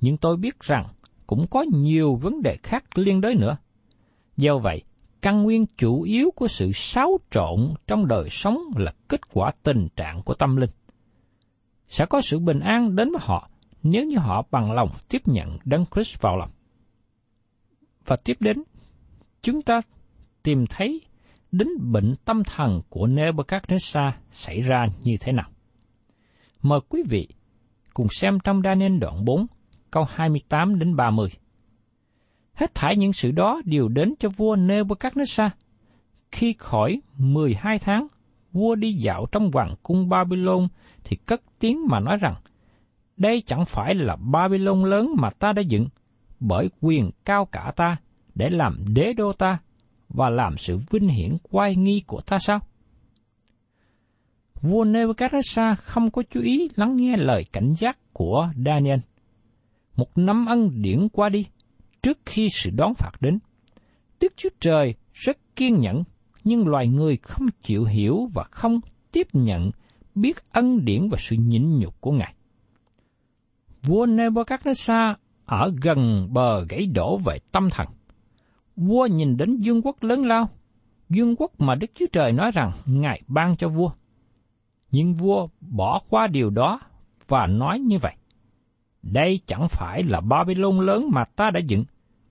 nhưng 0.00 0.16
tôi 0.16 0.36
biết 0.36 0.60
rằng 0.60 0.86
cũng 1.26 1.46
có 1.50 1.64
nhiều 1.72 2.14
vấn 2.14 2.42
đề 2.42 2.56
khác 2.62 2.98
liên 2.98 3.20
đới 3.20 3.34
nữa. 3.34 3.56
Do 4.36 4.58
vậy, 4.58 4.82
căn 5.22 5.42
nguyên 5.42 5.66
chủ 5.76 6.02
yếu 6.02 6.30
của 6.36 6.48
sự 6.48 6.72
xáo 6.72 7.18
trộn 7.30 7.70
trong 7.86 8.06
đời 8.06 8.30
sống 8.30 8.58
là 8.76 8.92
kết 9.08 9.20
quả 9.32 9.52
tình 9.62 9.88
trạng 9.96 10.22
của 10.22 10.34
tâm 10.34 10.56
linh. 10.56 10.70
Sẽ 11.88 12.06
có 12.06 12.20
sự 12.20 12.38
bình 12.38 12.60
an 12.60 12.96
đến 12.96 13.10
với 13.10 13.20
họ 13.22 13.50
nếu 13.82 14.04
như 14.04 14.18
họ 14.18 14.42
bằng 14.50 14.72
lòng 14.72 14.90
tiếp 15.08 15.22
nhận 15.26 15.58
Đấng 15.64 15.84
Christ 15.94 16.20
vào 16.20 16.36
lòng. 16.36 16.50
Và 18.06 18.16
tiếp 18.24 18.36
đến, 18.40 18.62
chúng 19.42 19.62
ta 19.62 19.80
tìm 20.42 20.64
thấy 20.70 21.00
đến 21.52 21.68
bệnh 21.92 22.14
tâm 22.24 22.44
thần 22.44 22.80
của 22.88 23.06
Nebuchadnezzar 23.06 24.12
xảy 24.30 24.60
ra 24.60 24.86
như 25.02 25.16
thế 25.20 25.32
nào. 25.32 25.50
Mời 26.62 26.80
quý 26.88 27.02
vị 27.08 27.28
cùng 27.94 28.06
xem 28.10 28.38
trong 28.44 28.62
Daniel 28.64 28.98
đoạn 28.98 29.24
4, 29.24 29.46
câu 29.90 30.04
28 30.08 30.78
đến 30.78 30.96
30. 30.96 31.28
Hết 32.62 32.74
thải 32.74 32.96
những 32.96 33.12
sự 33.12 33.30
đó 33.30 33.62
đều 33.64 33.88
đến 33.88 34.14
cho 34.18 34.28
vua 34.28 34.56
Nebuchadnezzar. 34.56 35.50
Khi 36.32 36.54
khỏi 36.58 37.00
12 37.18 37.78
tháng, 37.78 38.06
vua 38.52 38.74
đi 38.74 38.92
dạo 38.92 39.26
trong 39.32 39.50
hoàng 39.52 39.74
cung 39.82 40.08
Babylon 40.08 40.68
thì 41.04 41.16
cất 41.16 41.42
tiếng 41.58 41.86
mà 41.88 42.00
nói 42.00 42.16
rằng, 42.16 42.34
đây 43.16 43.42
chẳng 43.46 43.64
phải 43.64 43.94
là 43.94 44.16
Babylon 44.16 44.84
lớn 44.84 45.14
mà 45.18 45.30
ta 45.30 45.52
đã 45.52 45.62
dựng, 45.62 45.88
bởi 46.40 46.70
quyền 46.80 47.10
cao 47.24 47.44
cả 47.44 47.72
ta 47.76 47.96
để 48.34 48.48
làm 48.50 48.84
đế 48.94 49.12
đô 49.12 49.32
ta 49.32 49.58
và 50.08 50.30
làm 50.30 50.56
sự 50.56 50.78
vinh 50.90 51.08
hiển 51.08 51.36
quay 51.50 51.76
nghi 51.76 52.02
của 52.06 52.20
ta 52.20 52.38
sao? 52.38 52.60
Vua 54.60 54.84
Nebuchadnezzar 54.84 55.74
không 55.78 56.10
có 56.10 56.22
chú 56.30 56.40
ý 56.40 56.70
lắng 56.76 56.96
nghe 56.96 57.16
lời 57.16 57.44
cảnh 57.52 57.74
giác 57.74 57.98
của 58.12 58.48
Daniel. 58.66 58.98
Một 59.96 60.18
năm 60.18 60.46
ân 60.46 60.82
điển 60.82 61.08
qua 61.08 61.28
đi, 61.28 61.46
trước 62.02 62.18
khi 62.26 62.48
sự 62.48 62.70
đón 62.70 62.94
phạt 62.94 63.12
đến. 63.20 63.38
Đức 64.20 64.32
Chúa 64.36 64.48
Trời 64.60 64.94
rất 65.12 65.38
kiên 65.56 65.80
nhẫn, 65.80 66.02
nhưng 66.44 66.68
loài 66.68 66.88
người 66.88 67.16
không 67.16 67.46
chịu 67.62 67.84
hiểu 67.84 68.28
và 68.34 68.44
không 68.50 68.80
tiếp 69.12 69.26
nhận 69.32 69.70
biết 70.14 70.36
ân 70.52 70.84
điển 70.84 71.08
và 71.08 71.16
sự 71.20 71.36
nhịn 71.36 71.78
nhục 71.78 72.00
của 72.00 72.12
Ngài. 72.12 72.34
Vua 73.82 74.06
Nebuchadnezzar 74.06 75.14
ở 75.44 75.72
gần 75.82 76.28
bờ 76.32 76.64
gãy 76.64 76.86
đổ 76.86 77.18
về 77.18 77.38
tâm 77.52 77.70
thần. 77.70 77.86
Vua 78.76 79.06
nhìn 79.06 79.36
đến 79.36 79.56
dương 79.56 79.82
quốc 79.82 80.02
lớn 80.02 80.24
lao, 80.24 80.48
dương 81.08 81.36
quốc 81.36 81.60
mà 81.60 81.74
Đức 81.74 81.86
Chúa 81.94 82.06
Trời 82.12 82.32
nói 82.32 82.50
rằng 82.54 82.72
Ngài 82.86 83.22
ban 83.26 83.56
cho 83.56 83.68
vua. 83.68 83.90
Nhưng 84.90 85.14
vua 85.14 85.48
bỏ 85.60 86.00
qua 86.08 86.26
điều 86.26 86.50
đó 86.50 86.80
và 87.28 87.46
nói 87.46 87.78
như 87.78 87.98
vậy. 87.98 88.14
Đây 89.02 89.40
chẳng 89.46 89.68
phải 89.68 90.02
là 90.02 90.20
Babylon 90.20 90.80
lớn 90.80 91.08
mà 91.12 91.24
ta 91.24 91.50
đã 91.50 91.60
dựng, 91.60 91.84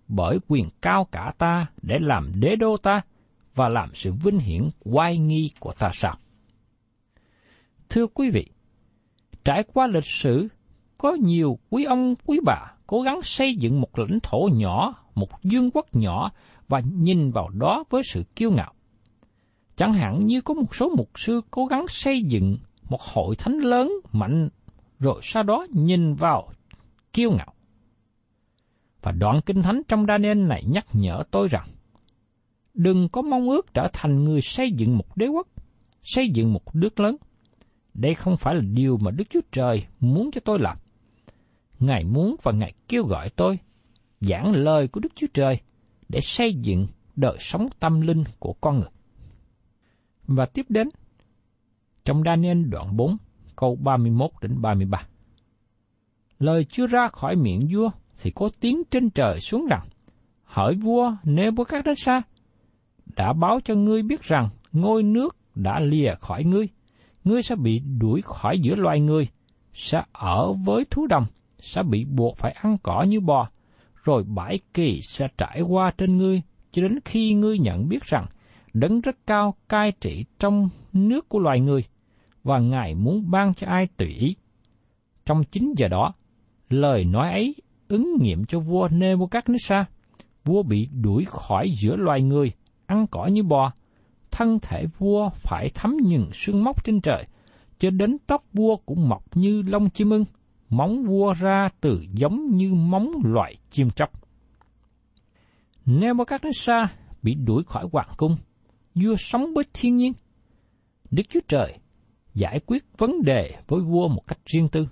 bởi 0.07 0.39
quyền 0.47 0.69
cao 0.81 1.07
cả 1.11 1.33
ta 1.37 1.65
để 1.81 1.97
làm 2.01 2.31
đế 2.39 2.55
đô 2.55 2.77
ta 2.77 3.01
và 3.55 3.69
làm 3.69 3.89
sự 3.95 4.13
vinh 4.13 4.39
hiển 4.39 4.69
oai 4.79 5.17
nghi 5.17 5.49
của 5.59 5.73
ta 5.79 5.89
sao? 5.93 6.15
Thưa 7.89 8.07
quý 8.07 8.29
vị, 8.29 8.45
trải 9.43 9.63
qua 9.73 9.87
lịch 9.87 10.05
sử, 10.05 10.47
có 10.97 11.13
nhiều 11.13 11.59
quý 11.69 11.83
ông 11.83 12.15
quý 12.25 12.39
bà 12.45 12.73
cố 12.87 13.01
gắng 13.01 13.21
xây 13.21 13.55
dựng 13.55 13.81
một 13.81 13.99
lãnh 13.99 14.19
thổ 14.23 14.49
nhỏ, 14.53 14.93
một 15.15 15.43
dương 15.43 15.71
quốc 15.73 15.85
nhỏ 15.95 16.31
và 16.67 16.81
nhìn 16.95 17.31
vào 17.31 17.49
đó 17.49 17.83
với 17.89 18.03
sự 18.03 18.23
kiêu 18.35 18.51
ngạo. 18.51 18.73
Chẳng 19.75 19.93
hạn 19.93 20.25
như 20.25 20.41
có 20.41 20.53
một 20.53 20.75
số 20.75 20.89
mục 20.97 21.09
sư 21.15 21.41
cố 21.51 21.65
gắng 21.65 21.87
xây 21.87 22.23
dựng 22.23 22.57
một 22.89 23.01
hội 23.01 23.35
thánh 23.35 23.57
lớn 23.57 23.93
mạnh 24.11 24.49
rồi 24.99 25.19
sau 25.23 25.43
đó 25.43 25.67
nhìn 25.69 26.13
vào 26.13 26.49
kiêu 27.13 27.31
ngạo. 27.31 27.53
Và 29.01 29.11
đoạn 29.11 29.41
kinh 29.45 29.61
thánh 29.61 29.81
trong 29.87 30.05
Daniel 30.07 30.37
này 30.37 30.63
nhắc 30.67 30.85
nhở 30.93 31.23
tôi 31.31 31.47
rằng, 31.47 31.67
đừng 32.73 33.09
có 33.09 33.21
mong 33.21 33.49
ước 33.49 33.73
trở 33.73 33.87
thành 33.93 34.23
người 34.23 34.41
xây 34.41 34.71
dựng 34.71 34.97
một 34.97 35.17
đế 35.17 35.27
quốc, 35.27 35.47
xây 36.03 36.29
dựng 36.29 36.53
một 36.53 36.75
nước 36.75 36.99
lớn. 36.99 37.15
Đây 37.93 38.15
không 38.15 38.37
phải 38.37 38.55
là 38.55 38.61
điều 38.61 38.97
mà 38.97 39.11
Đức 39.11 39.23
Chúa 39.29 39.41
Trời 39.51 39.85
muốn 39.99 40.31
cho 40.31 40.41
tôi 40.45 40.59
làm. 40.59 40.77
Ngài 41.79 42.03
muốn 42.03 42.35
và 42.43 42.51
Ngài 42.51 42.73
kêu 42.87 43.03
gọi 43.03 43.29
tôi 43.29 43.59
giảng 44.21 44.51
lời 44.51 44.87
của 44.87 44.99
Đức 44.99 45.11
Chúa 45.15 45.27
Trời 45.33 45.59
để 46.09 46.19
xây 46.21 46.53
dựng 46.53 46.87
đời 47.15 47.37
sống 47.39 47.67
tâm 47.79 48.01
linh 48.01 48.23
của 48.39 48.53
con 48.53 48.79
người. 48.79 48.89
Và 50.27 50.45
tiếp 50.45 50.65
đến, 50.69 50.89
trong 52.05 52.23
Daniel 52.25 52.63
đoạn 52.63 52.97
4, 52.97 53.17
câu 53.55 53.75
31 53.75 54.31
đến 54.41 54.61
33. 54.61 55.07
Lời 56.41 56.65
chưa 56.69 56.87
ra 56.87 57.07
khỏi 57.07 57.35
miệng 57.35 57.67
vua 57.73 57.89
thì 58.21 58.31
có 58.31 58.49
tiếng 58.59 58.83
trên 58.91 59.09
trời 59.09 59.39
xuống 59.39 59.65
rằng, 59.65 59.87
hỏi 60.43 60.75
vua 60.75 61.15
Nebuchadnezzar, 61.23 62.21
đã 63.15 63.33
báo 63.33 63.59
cho 63.65 63.75
ngươi 63.75 64.03
biết 64.03 64.21
rằng 64.21 64.49
ngôi 64.71 65.03
nước 65.03 65.35
đã 65.55 65.79
lìa 65.79 66.15
khỏi 66.19 66.43
ngươi, 66.43 66.67
ngươi 67.23 67.41
sẽ 67.41 67.55
bị 67.55 67.79
đuổi 67.99 68.21
khỏi 68.23 68.59
giữa 68.59 68.75
loài 68.75 68.99
người, 68.99 69.27
sẽ 69.73 70.03
ở 70.11 70.53
với 70.65 70.85
thú 70.85 71.07
đồng, 71.07 71.25
sẽ 71.59 71.83
bị 71.83 72.05
buộc 72.05 72.37
phải 72.37 72.51
ăn 72.51 72.77
cỏ 72.83 73.05
như 73.07 73.19
bò, 73.19 73.49
rồi 74.03 74.23
bãi 74.23 74.59
kỳ 74.73 74.99
sẽ 75.01 75.27
trải 75.37 75.61
qua 75.61 75.91
trên 75.97 76.17
ngươi, 76.17 76.41
cho 76.71 76.81
đến 76.81 76.99
khi 77.05 77.33
ngươi 77.33 77.59
nhận 77.59 77.89
biết 77.89 78.03
rằng 78.03 78.25
đấng 78.73 79.01
rất 79.01 79.15
cao 79.27 79.55
cai 79.69 79.91
trị 79.91 80.25
trong 80.39 80.69
nước 80.93 81.29
của 81.29 81.39
loài 81.39 81.59
người, 81.59 81.83
và 82.43 82.59
Ngài 82.59 82.95
muốn 82.95 83.31
ban 83.31 83.53
cho 83.53 83.67
ai 83.67 83.87
tùy 83.97 84.07
ý. 84.07 84.35
Trong 85.25 85.43
chính 85.43 85.73
giờ 85.77 85.87
đó, 85.87 86.13
lời 86.73 87.05
nói 87.05 87.31
ấy 87.31 87.55
ứng 87.87 88.17
nghiệm 88.21 88.45
cho 88.45 88.59
vua 88.59 88.87
Nebuchadnezzar. 88.87 89.83
Vua 90.45 90.63
bị 90.63 90.87
đuổi 91.01 91.25
khỏi 91.27 91.67
giữa 91.81 91.95
loài 91.95 92.21
người, 92.21 92.51
ăn 92.85 93.07
cỏ 93.11 93.25
như 93.25 93.43
bò. 93.43 93.73
Thân 94.31 94.59
thể 94.61 94.85
vua 94.97 95.29
phải 95.29 95.69
thấm 95.73 95.97
nhừng 96.03 96.29
sương 96.33 96.63
móc 96.63 96.83
trên 96.83 97.01
trời, 97.01 97.27
cho 97.79 97.89
đến 97.89 98.17
tóc 98.27 98.43
vua 98.53 98.75
cũng 98.75 99.09
mọc 99.09 99.37
như 99.37 99.61
lông 99.61 99.89
chim 99.89 100.09
ưng, 100.09 100.25
móng 100.69 101.03
vua 101.03 101.33
ra 101.33 101.69
từ 101.81 102.05
giống 102.13 102.55
như 102.55 102.73
móng 102.73 103.11
loài 103.23 103.55
chim 103.69 103.89
chóc. 103.89 104.09
Nebuchadnezzar 105.85 106.87
bị 107.21 107.35
đuổi 107.35 107.63
khỏi 107.67 107.87
hoàng 107.91 108.11
cung, 108.17 108.35
vua 108.95 109.15
sống 109.17 109.53
với 109.53 109.63
thiên 109.73 109.95
nhiên. 109.95 110.13
Đức 111.11 111.23
Chúa 111.29 111.39
Trời 111.47 111.77
giải 112.33 112.59
quyết 112.65 112.83
vấn 112.97 113.21
đề 113.21 113.55
với 113.67 113.81
vua 113.81 114.07
một 114.07 114.27
cách 114.27 114.39
riêng 114.45 114.69
tư. 114.69 114.87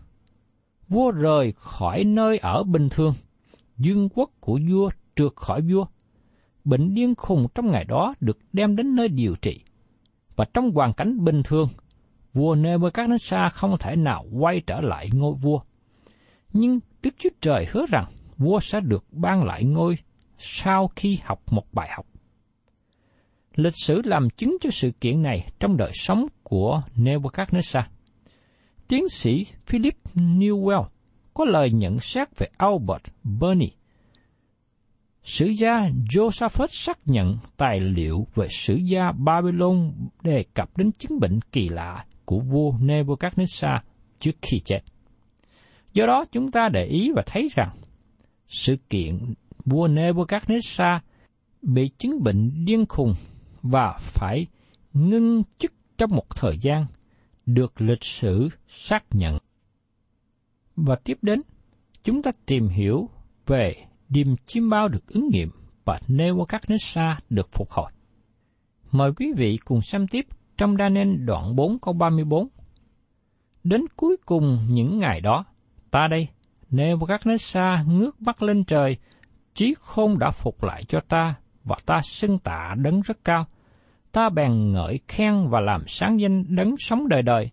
Vua 0.89 1.11
rời 1.11 1.53
khỏi 1.57 2.03
nơi 2.03 2.37
ở 2.37 2.63
bình 2.63 2.89
thường, 2.91 3.13
dương 3.77 4.09
quốc 4.09 4.29
của 4.39 4.59
vua 4.69 4.89
trượt 5.15 5.31
khỏi 5.35 5.61
vua. 5.61 5.85
Bệnh 6.63 6.93
điên 6.93 7.15
khùng 7.15 7.47
trong 7.55 7.71
ngày 7.71 7.85
đó 7.85 8.13
được 8.19 8.37
đem 8.53 8.75
đến 8.75 8.95
nơi 8.95 9.07
điều 9.07 9.35
trị. 9.35 9.63
Và 10.35 10.45
trong 10.53 10.71
hoàn 10.71 10.93
cảnh 10.93 11.23
bình 11.23 11.41
thường, 11.43 11.67
vua 12.33 12.55
Nebuchadnezzar 12.55 13.49
không 13.53 13.75
thể 13.79 13.95
nào 13.95 14.25
quay 14.31 14.61
trở 14.67 14.81
lại 14.81 15.09
ngôi 15.13 15.33
vua. 15.33 15.59
Nhưng 16.53 16.79
Đức 17.01 17.15
Chúa 17.17 17.29
Trời 17.41 17.65
hứa 17.71 17.85
rằng 17.89 18.05
vua 18.37 18.59
sẽ 18.59 18.79
được 18.79 19.05
ban 19.11 19.43
lại 19.43 19.63
ngôi 19.63 19.97
sau 20.37 20.87
khi 20.95 21.19
học 21.23 21.39
một 21.51 21.63
bài 21.71 21.89
học. 21.95 22.05
Lịch 23.55 23.73
sử 23.85 24.01
làm 24.05 24.29
chứng 24.29 24.57
cho 24.61 24.69
sự 24.69 24.91
kiện 25.01 25.21
này 25.21 25.51
trong 25.59 25.77
đời 25.77 25.91
sống 25.93 26.25
của 26.43 26.81
Nebuchadnezzar. 26.95 27.83
Tiến 28.89 29.09
sĩ 29.09 29.45
Philip 29.65 29.95
Newell 30.15 30.85
có 31.33 31.45
lời 31.45 31.71
nhận 31.71 31.99
xét 31.99 32.27
về 32.37 32.47
Albert 32.57 33.03
Burney. 33.23 33.71
Sử 35.23 35.45
gia 35.45 35.89
Joseph 36.11 36.67
xác 36.69 36.99
nhận 37.05 37.37
tài 37.57 37.79
liệu 37.79 38.27
về 38.35 38.47
sử 38.49 38.75
gia 38.75 39.11
Babylon 39.11 39.93
đề 40.23 40.45
cập 40.53 40.77
đến 40.77 40.91
chứng 40.91 41.19
bệnh 41.19 41.39
kỳ 41.51 41.69
lạ 41.69 42.05
của 42.25 42.39
vua 42.39 42.71
Nebuchadnezzar 42.71 43.79
trước 44.19 44.35
khi 44.41 44.59
chết. 44.59 44.79
Do 45.93 46.05
đó, 46.05 46.25
chúng 46.31 46.51
ta 46.51 46.69
để 46.73 46.85
ý 46.85 47.11
và 47.15 47.23
thấy 47.25 47.47
rằng 47.55 47.77
sự 48.47 48.75
kiện 48.89 49.19
vua 49.65 49.87
Nebuchadnezzar 49.87 50.99
bị 51.61 51.89
chứng 51.97 52.23
bệnh 52.23 52.65
điên 52.65 52.85
khùng 52.85 53.13
và 53.61 53.97
phải 53.99 54.47
ngưng 54.93 55.43
chức 55.57 55.73
trong 55.97 56.11
một 56.11 56.35
thời 56.35 56.57
gian 56.57 56.85
được 57.53 57.81
lịch 57.81 58.03
sử 58.03 58.49
xác 58.67 59.03
nhận. 59.11 59.37
Và 60.75 60.95
tiếp 60.95 61.17
đến, 61.21 61.41
chúng 62.03 62.21
ta 62.21 62.31
tìm 62.45 62.67
hiểu 62.67 63.09
về 63.45 63.75
điềm 64.09 64.35
chim 64.45 64.69
bao 64.69 64.87
được 64.87 65.07
ứng 65.07 65.29
nghiệm 65.31 65.51
và 65.85 65.99
Nebuchadnezzar 66.07 67.15
được 67.29 67.49
phục 67.51 67.71
hồi. 67.71 67.91
Mời 68.91 69.13
quý 69.13 69.33
vị 69.37 69.57
cùng 69.65 69.81
xem 69.81 70.07
tiếp 70.07 70.25
trong 70.57 70.77
Daniel 70.77 71.15
đoạn 71.15 71.55
4 71.55 71.79
câu 71.79 71.93
34. 71.93 72.47
Đến 73.63 73.81
cuối 73.95 74.17
cùng 74.25 74.67
những 74.69 74.99
ngày 74.99 75.21
đó, 75.21 75.45
ta 75.91 76.07
đây, 76.11 76.27
Nebuchadnezzar 76.71 77.87
ngước 77.87 78.21
mắt 78.21 78.43
lên 78.43 78.63
trời, 78.63 78.97
trí 79.55 79.75
khôn 79.79 80.19
đã 80.19 80.31
phục 80.31 80.63
lại 80.63 80.83
cho 80.83 80.99
ta 80.99 81.35
và 81.63 81.75
ta 81.85 82.01
xưng 82.03 82.39
tạ 82.39 82.75
đấng 82.77 83.01
rất 83.01 83.23
cao. 83.23 83.47
Ta 84.11 84.29
bèn 84.29 84.71
ngợi 84.71 84.99
khen 85.07 85.47
và 85.49 85.59
làm 85.59 85.83
sáng 85.87 86.19
danh 86.19 86.55
đấng 86.55 86.77
sống 86.77 87.07
đời 87.07 87.21
đời, 87.21 87.49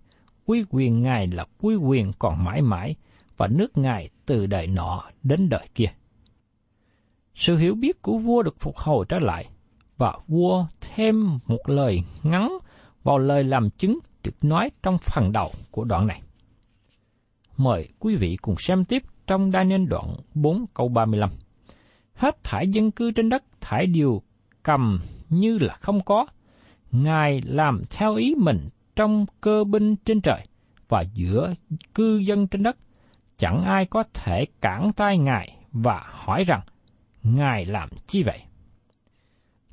quy 0.47 0.65
quyền 0.71 1.03
Ngài 1.03 1.27
là 1.27 1.45
quy 1.59 1.75
quyền 1.75 2.13
còn 2.19 2.45
mãi 2.45 2.63
mãi, 2.63 2.95
và 3.37 3.47
nước 3.47 3.79
Ngài 3.79 4.11
từ 4.27 4.47
đời 4.47 4.67
nọ 4.67 5.03
đến 5.23 5.49
đời 5.49 5.69
kia. 5.75 5.93
Sự 7.35 7.57
hiểu 7.57 7.75
biết 7.75 8.03
của 8.03 8.19
vua 8.19 8.43
được 8.43 8.61
phục 8.61 8.77
hồi 8.77 9.07
trở 9.09 9.19
lại, 9.19 9.49
và 9.97 10.19
vua 10.27 10.67
thêm 10.81 11.39
một 11.47 11.69
lời 11.69 12.03
ngắn 12.23 12.59
vào 13.03 13.19
lời 13.19 13.45
làm 13.45 13.71
chứng 13.71 13.99
được 14.23 14.45
nói 14.45 14.71
trong 14.83 14.99
phần 14.99 15.33
đầu 15.33 15.53
của 15.71 15.85
đoạn 15.85 16.07
này. 16.07 16.23
Mời 17.57 17.89
quý 17.99 18.17
vị 18.17 18.37
cùng 18.43 18.55
xem 18.59 18.85
tiếp 18.85 19.03
trong 19.27 19.51
Daniel 19.53 19.85
đoạn 19.85 20.17
4 20.35 20.67
câu 20.75 20.89
35. 20.89 21.31
Hết 22.15 22.45
thải 22.45 22.69
dân 22.69 22.91
cư 22.91 23.11
trên 23.11 23.29
đất 23.29 23.45
thải 23.61 23.87
điều 23.87 24.23
cầm 24.63 25.01
như 25.29 25.59
là 25.59 25.75
không 25.81 26.05
có. 26.05 26.27
Ngài 26.93 27.41
làm 27.45 27.83
theo 27.91 28.15
ý 28.15 28.35
mình 28.35 28.69
trong 28.97 29.25
cơ 29.41 29.65
binh 29.65 29.97
trên 30.05 30.21
trời 30.21 30.47
và 30.89 31.05
giữa 31.15 31.55
cư 31.95 32.19
dân 32.19 32.47
trên 32.47 32.63
đất. 32.63 32.77
Chẳng 33.39 33.63
ai 33.65 33.87
có 33.87 34.05
thể 34.15 34.45
cản 34.61 34.93
tay 34.97 35.19
Ngài 35.19 35.57
và 35.73 36.03
hỏi 36.07 36.45
rằng, 36.45 36.61
Ngài 37.23 37.67
làm 37.67 37.89
chi 38.07 38.23
vậy? 38.23 38.43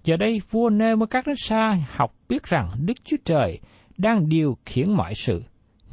Giờ 0.04 0.18
đây 0.18 0.42
vua 0.50 0.70
Nebuchadnezzar 0.70 1.80
học 1.88 2.16
biết 2.30 2.44
rằng 2.44 2.70
Đức 2.86 2.94
Chúa 3.04 3.18
Trời 3.26 3.60
đang 3.98 4.30
điều 4.30 4.58
khiển 4.66 4.92
mọi 4.92 5.16
sự. 5.16 5.44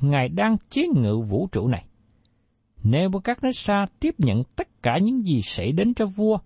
Ngài 0.00 0.28
đang 0.28 0.56
chế 0.70 0.82
ngự 0.94 1.18
vũ 1.18 1.48
trụ 1.52 1.68
này. 1.68 1.84
Nebuchadnezzar 2.84 3.86
tiếp 4.00 4.14
nhận 4.18 4.42
tất 4.56 4.82
cả 4.82 4.98
những 5.02 5.22
gì 5.22 5.42
xảy 5.42 5.72
đến 5.72 5.94
cho 5.94 6.06
vua 6.06 6.38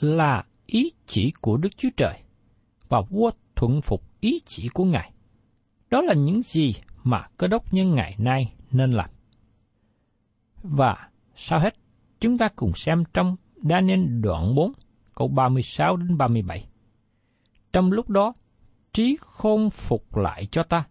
là 0.00 0.44
ý 0.66 0.92
chỉ 1.06 1.32
của 1.40 1.56
Đức 1.56 1.76
Chúa 1.76 1.88
Trời, 1.96 2.18
và 2.88 3.00
vua 3.10 3.30
thuận 3.62 3.80
phục 3.80 4.02
ý 4.20 4.40
chỉ 4.46 4.68
của 4.68 4.84
Ngài. 4.84 5.12
Đó 5.90 6.02
là 6.02 6.14
những 6.14 6.42
gì 6.42 6.74
mà 7.04 7.26
cơ 7.36 7.46
đốc 7.46 7.74
nhân 7.74 7.94
ngày 7.94 8.16
nay 8.18 8.54
nên 8.72 8.92
làm. 8.92 9.10
Và 10.62 11.08
sau 11.34 11.60
hết, 11.60 11.74
chúng 12.20 12.38
ta 12.38 12.48
cùng 12.56 12.72
xem 12.74 13.04
trong 13.14 13.36
Daniel 13.56 14.20
đoạn 14.20 14.54
4, 14.54 14.72
câu 15.14 15.28
36 15.28 15.96
đến 15.96 16.18
37. 16.18 16.66
Trong 17.72 17.92
lúc 17.92 18.10
đó, 18.10 18.32
trí 18.92 19.16
khôn 19.20 19.70
phục 19.70 20.16
lại 20.16 20.48
cho 20.50 20.62
ta. 20.62 20.84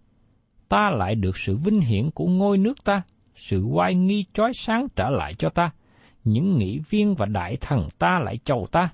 Ta 0.69 0.89
lại 0.89 1.15
được 1.15 1.37
sự 1.37 1.57
vinh 1.57 1.81
hiển 1.81 2.11
của 2.11 2.25
ngôi 2.25 2.57
nước 2.57 2.83
ta, 2.83 3.01
sự 3.35 3.63
oai 3.63 3.95
nghi 3.95 4.25
chói 4.33 4.51
sáng 4.53 4.87
trở 4.95 5.09
lại 5.09 5.33
cho 5.33 5.49
ta. 5.49 5.71
Những 6.23 6.57
nghị 6.57 6.79
viên 6.89 7.15
và 7.15 7.25
đại 7.25 7.57
thần 7.61 7.87
ta 7.99 8.19
lại 8.19 8.37
chầu 8.45 8.67
ta. 8.71 8.89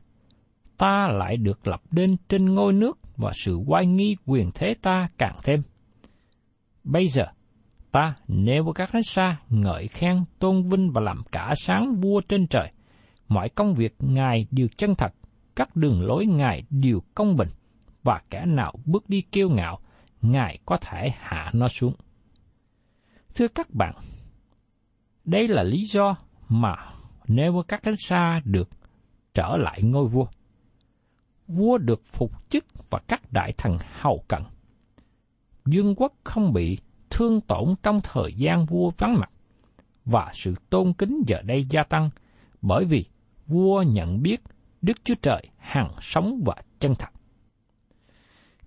Ta 0.77 1.07
lại 1.07 1.37
được 1.37 1.67
lập 1.67 1.81
lên 1.91 2.17
trên 2.29 2.55
ngôi 2.55 2.73
nước 2.73 2.99
và 3.17 3.32
sự 3.34 3.56
oai 3.67 3.86
nghi 3.86 4.15
quyền 4.25 4.51
thế 4.53 4.75
ta 4.82 5.08
càng 5.17 5.36
thêm. 5.43 5.62
Bây 6.84 7.08
giờ, 7.08 7.25
ta 7.91 8.15
Nebuchadnezzar 8.27 9.34
ngợi 9.49 9.88
khen 9.88 10.23
tôn 10.39 10.69
vinh 10.69 10.91
và 10.91 11.01
làm 11.01 11.23
cả 11.32 11.53
sáng 11.58 11.95
vua 12.01 12.21
trên 12.21 12.47
trời. 12.47 12.71
Mọi 13.27 13.49
công 13.49 13.73
việc 13.73 13.95
Ngài 13.99 14.47
đều 14.51 14.67
chân 14.77 14.95
thật, 14.95 15.13
các 15.56 15.75
đường 15.75 16.01
lối 16.01 16.25
Ngài 16.25 16.63
đều 16.69 16.99
công 17.15 17.36
bình, 17.36 17.49
và 18.03 18.21
kẻ 18.30 18.45
nào 18.45 18.73
bước 18.86 19.10
đi 19.10 19.21
kiêu 19.21 19.49
ngạo, 19.49 19.80
Ngài 20.21 20.60
có 20.65 20.77
thể 20.77 21.10
hạ 21.19 21.51
nó 21.53 21.67
xuống. 21.67 21.93
Thưa 23.36 23.47
các 23.47 23.67
bạn, 23.73 23.95
đây 25.25 25.47
là 25.47 25.63
lý 25.63 25.86
do 25.86 26.15
mà 26.49 26.75
Nebuchadnezzar 27.27 28.41
được 28.45 28.69
trở 29.34 29.58
lại 29.58 29.84
ngôi 29.84 30.08
vua. 30.08 30.27
Vua 31.47 31.77
được 31.77 32.01
phục 32.06 32.49
chức 32.49 32.65
và 32.89 33.00
các 33.08 33.21
đại 33.32 33.54
thần 33.58 33.78
hầu 34.00 34.23
cận. 34.28 34.41
Dương 35.65 35.95
quốc 35.97 36.13
không 36.23 36.54
bị 36.54 36.78
thương 37.10 37.41
tổn 37.41 37.76
trong 37.84 38.00
thời 38.04 38.34
gian 38.34 38.65
vua 38.65 38.91
vắng 38.97 39.19
mặt, 39.19 39.30
và 40.06 40.32
sự 40.34 40.56
tôn 40.69 40.93
kính 40.93 41.21
giờ 41.28 41.41
đây 41.41 41.65
gia 41.69 41.84
tăng 41.84 42.10
bởi 42.62 42.86
vì 42.86 43.06
vua 43.47 43.82
nhận 43.82 44.21
biết 44.21 44.41
Đức 44.82 44.97
Chúa 45.04 45.15
Trời 45.21 45.41
hằng 45.58 45.91
sống 46.02 46.41
và 46.45 46.56
chân 46.80 46.95
thật. 46.95 47.10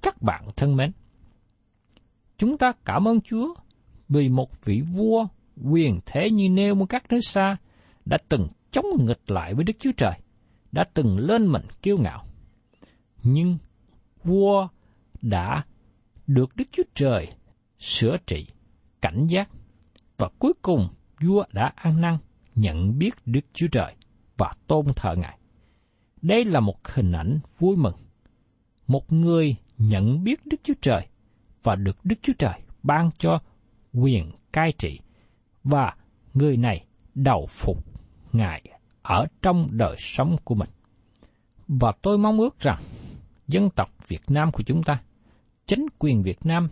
Các 0.03 0.23
bạn 0.23 0.45
thân 0.57 0.77
mến, 0.77 0.93
chúng 2.39 2.59
ta 2.59 2.73
cảm 2.85 3.09
ơn 3.09 3.21
Chúa 3.21 3.55
vì 4.09 4.29
một 4.29 4.65
vị 4.65 4.83
vua 4.93 5.27
quyền 5.71 5.99
thế 6.07 6.31
như 6.31 6.49
nêu 6.49 6.75
một 6.75 6.87
các 6.89 7.13
nước 7.13 7.21
xa 7.21 7.57
đã 8.05 8.19
từng 8.29 8.49
chống 8.71 8.87
nghịch 8.99 9.31
lại 9.31 9.55
với 9.55 9.65
Đức 9.65 9.77
Chúa 9.79 9.93
Trời, 9.97 10.13
đã 10.73 10.85
từng 10.95 11.19
lên 11.19 11.47
mình 11.47 11.63
kiêu 11.83 11.99
ngạo. 11.99 12.25
Nhưng 13.23 13.59
vua 14.25 14.69
đã 15.23 15.65
được 16.27 16.57
Đức 16.57 16.65
Chúa 16.73 16.83
Trời 16.95 17.29
sửa 17.79 18.17
trị, 18.27 18.47
cảnh 19.03 19.27
giác, 19.27 19.51
và 20.17 20.29
cuối 20.39 20.53
cùng 20.63 20.89
vua 21.21 21.45
đã 21.53 21.73
ăn 21.75 22.01
năn, 22.01 22.19
nhận 22.55 22.99
biết 22.99 23.15
Đức 23.27 23.41
Chúa 23.53 23.67
Trời 23.73 23.95
và 24.37 24.53
tôn 24.67 24.87
thờ 24.97 25.15
Ngài. 25.17 25.39
Đây 26.23 26.45
là 26.45 26.61
một 26.61 26.89
hình 26.89 27.13
ảnh 27.13 27.39
vui 27.59 27.77
mừng. 27.77 27.97
Một 28.87 29.13
người 29.13 29.57
nhận 29.79 30.25
biết 30.25 30.47
Đức 30.47 30.57
Chúa 30.63 30.75
Trời 30.81 31.07
và 31.63 31.77
được 31.77 31.97
Đức 32.05 32.17
Chúa 32.23 32.33
Trời 32.39 32.61
ban 32.83 33.11
cho 33.19 33.39
quyền 33.93 34.31
cai 34.53 34.73
trị 34.79 35.01
và 35.65 35.97
người 36.35 36.57
này 36.57 36.85
đầu 37.15 37.47
phục 37.49 37.85
Ngài 38.33 38.63
ở 39.03 39.27
trong 39.43 39.69
đời 39.71 39.97
sống 39.99 40.37
của 40.45 40.55
mình. 40.55 40.71
Và 41.69 41.93
tôi 42.03 42.19
mong 42.19 42.39
ước 42.39 42.61
rằng 42.61 42.79
dân 43.51 43.71
tộc 43.71 43.91
Việt 44.09 44.23
Nam 44.29 44.53
của 44.53 44.63
chúng 44.63 44.83
ta, 44.83 45.01
chính 45.67 45.87
quyền 45.99 46.23
Việt 46.23 46.47
Nam 46.47 46.69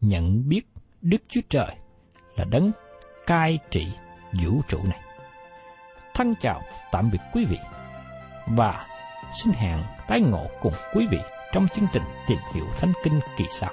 nhận 0.00 0.48
biết 0.48 0.62
Đức 1.02 1.22
Chúa 1.28 1.40
Trời 1.48 1.76
là 2.36 2.44
đấng 2.44 2.70
cai 3.26 3.58
trị 3.70 3.86
vũ 4.42 4.60
trụ 4.68 4.78
này. 4.82 5.00
Thân 6.14 6.34
chào 6.40 6.62
tạm 6.92 7.10
biệt 7.10 7.18
quý 7.32 7.44
vị 7.44 7.58
và 8.46 8.86
xin 9.42 9.52
hẹn 9.52 9.82
tái 10.08 10.20
ngộ 10.20 10.46
cùng 10.60 10.72
quý 10.94 11.06
vị 11.10 11.18
trong 11.52 11.68
chương 11.68 11.86
trình 11.92 12.02
tìm 12.28 12.38
hiểu 12.54 12.66
Thánh 12.78 12.92
Kinh 13.04 13.20
kỳ 13.36 13.44
sau. 13.50 13.72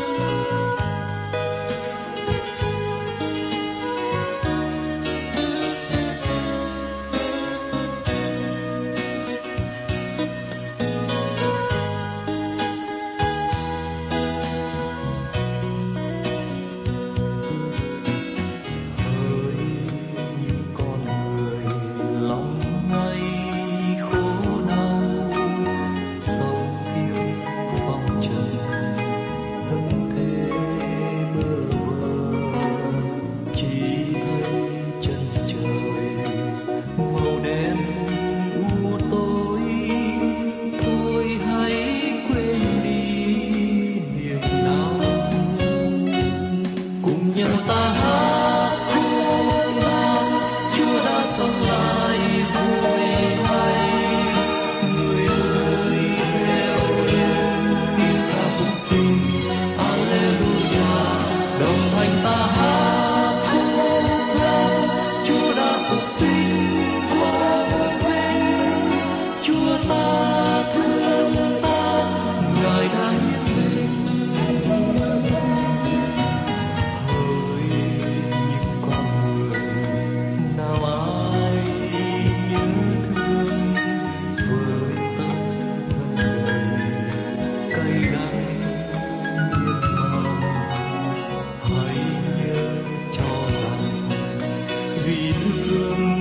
vì 95.11 95.33
thương 95.41 96.19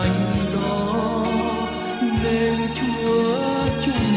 anh 0.00 0.34
đó. 0.54 1.24
Nên 2.22 2.56
Chúa 2.74 3.64
chúng 3.84 4.11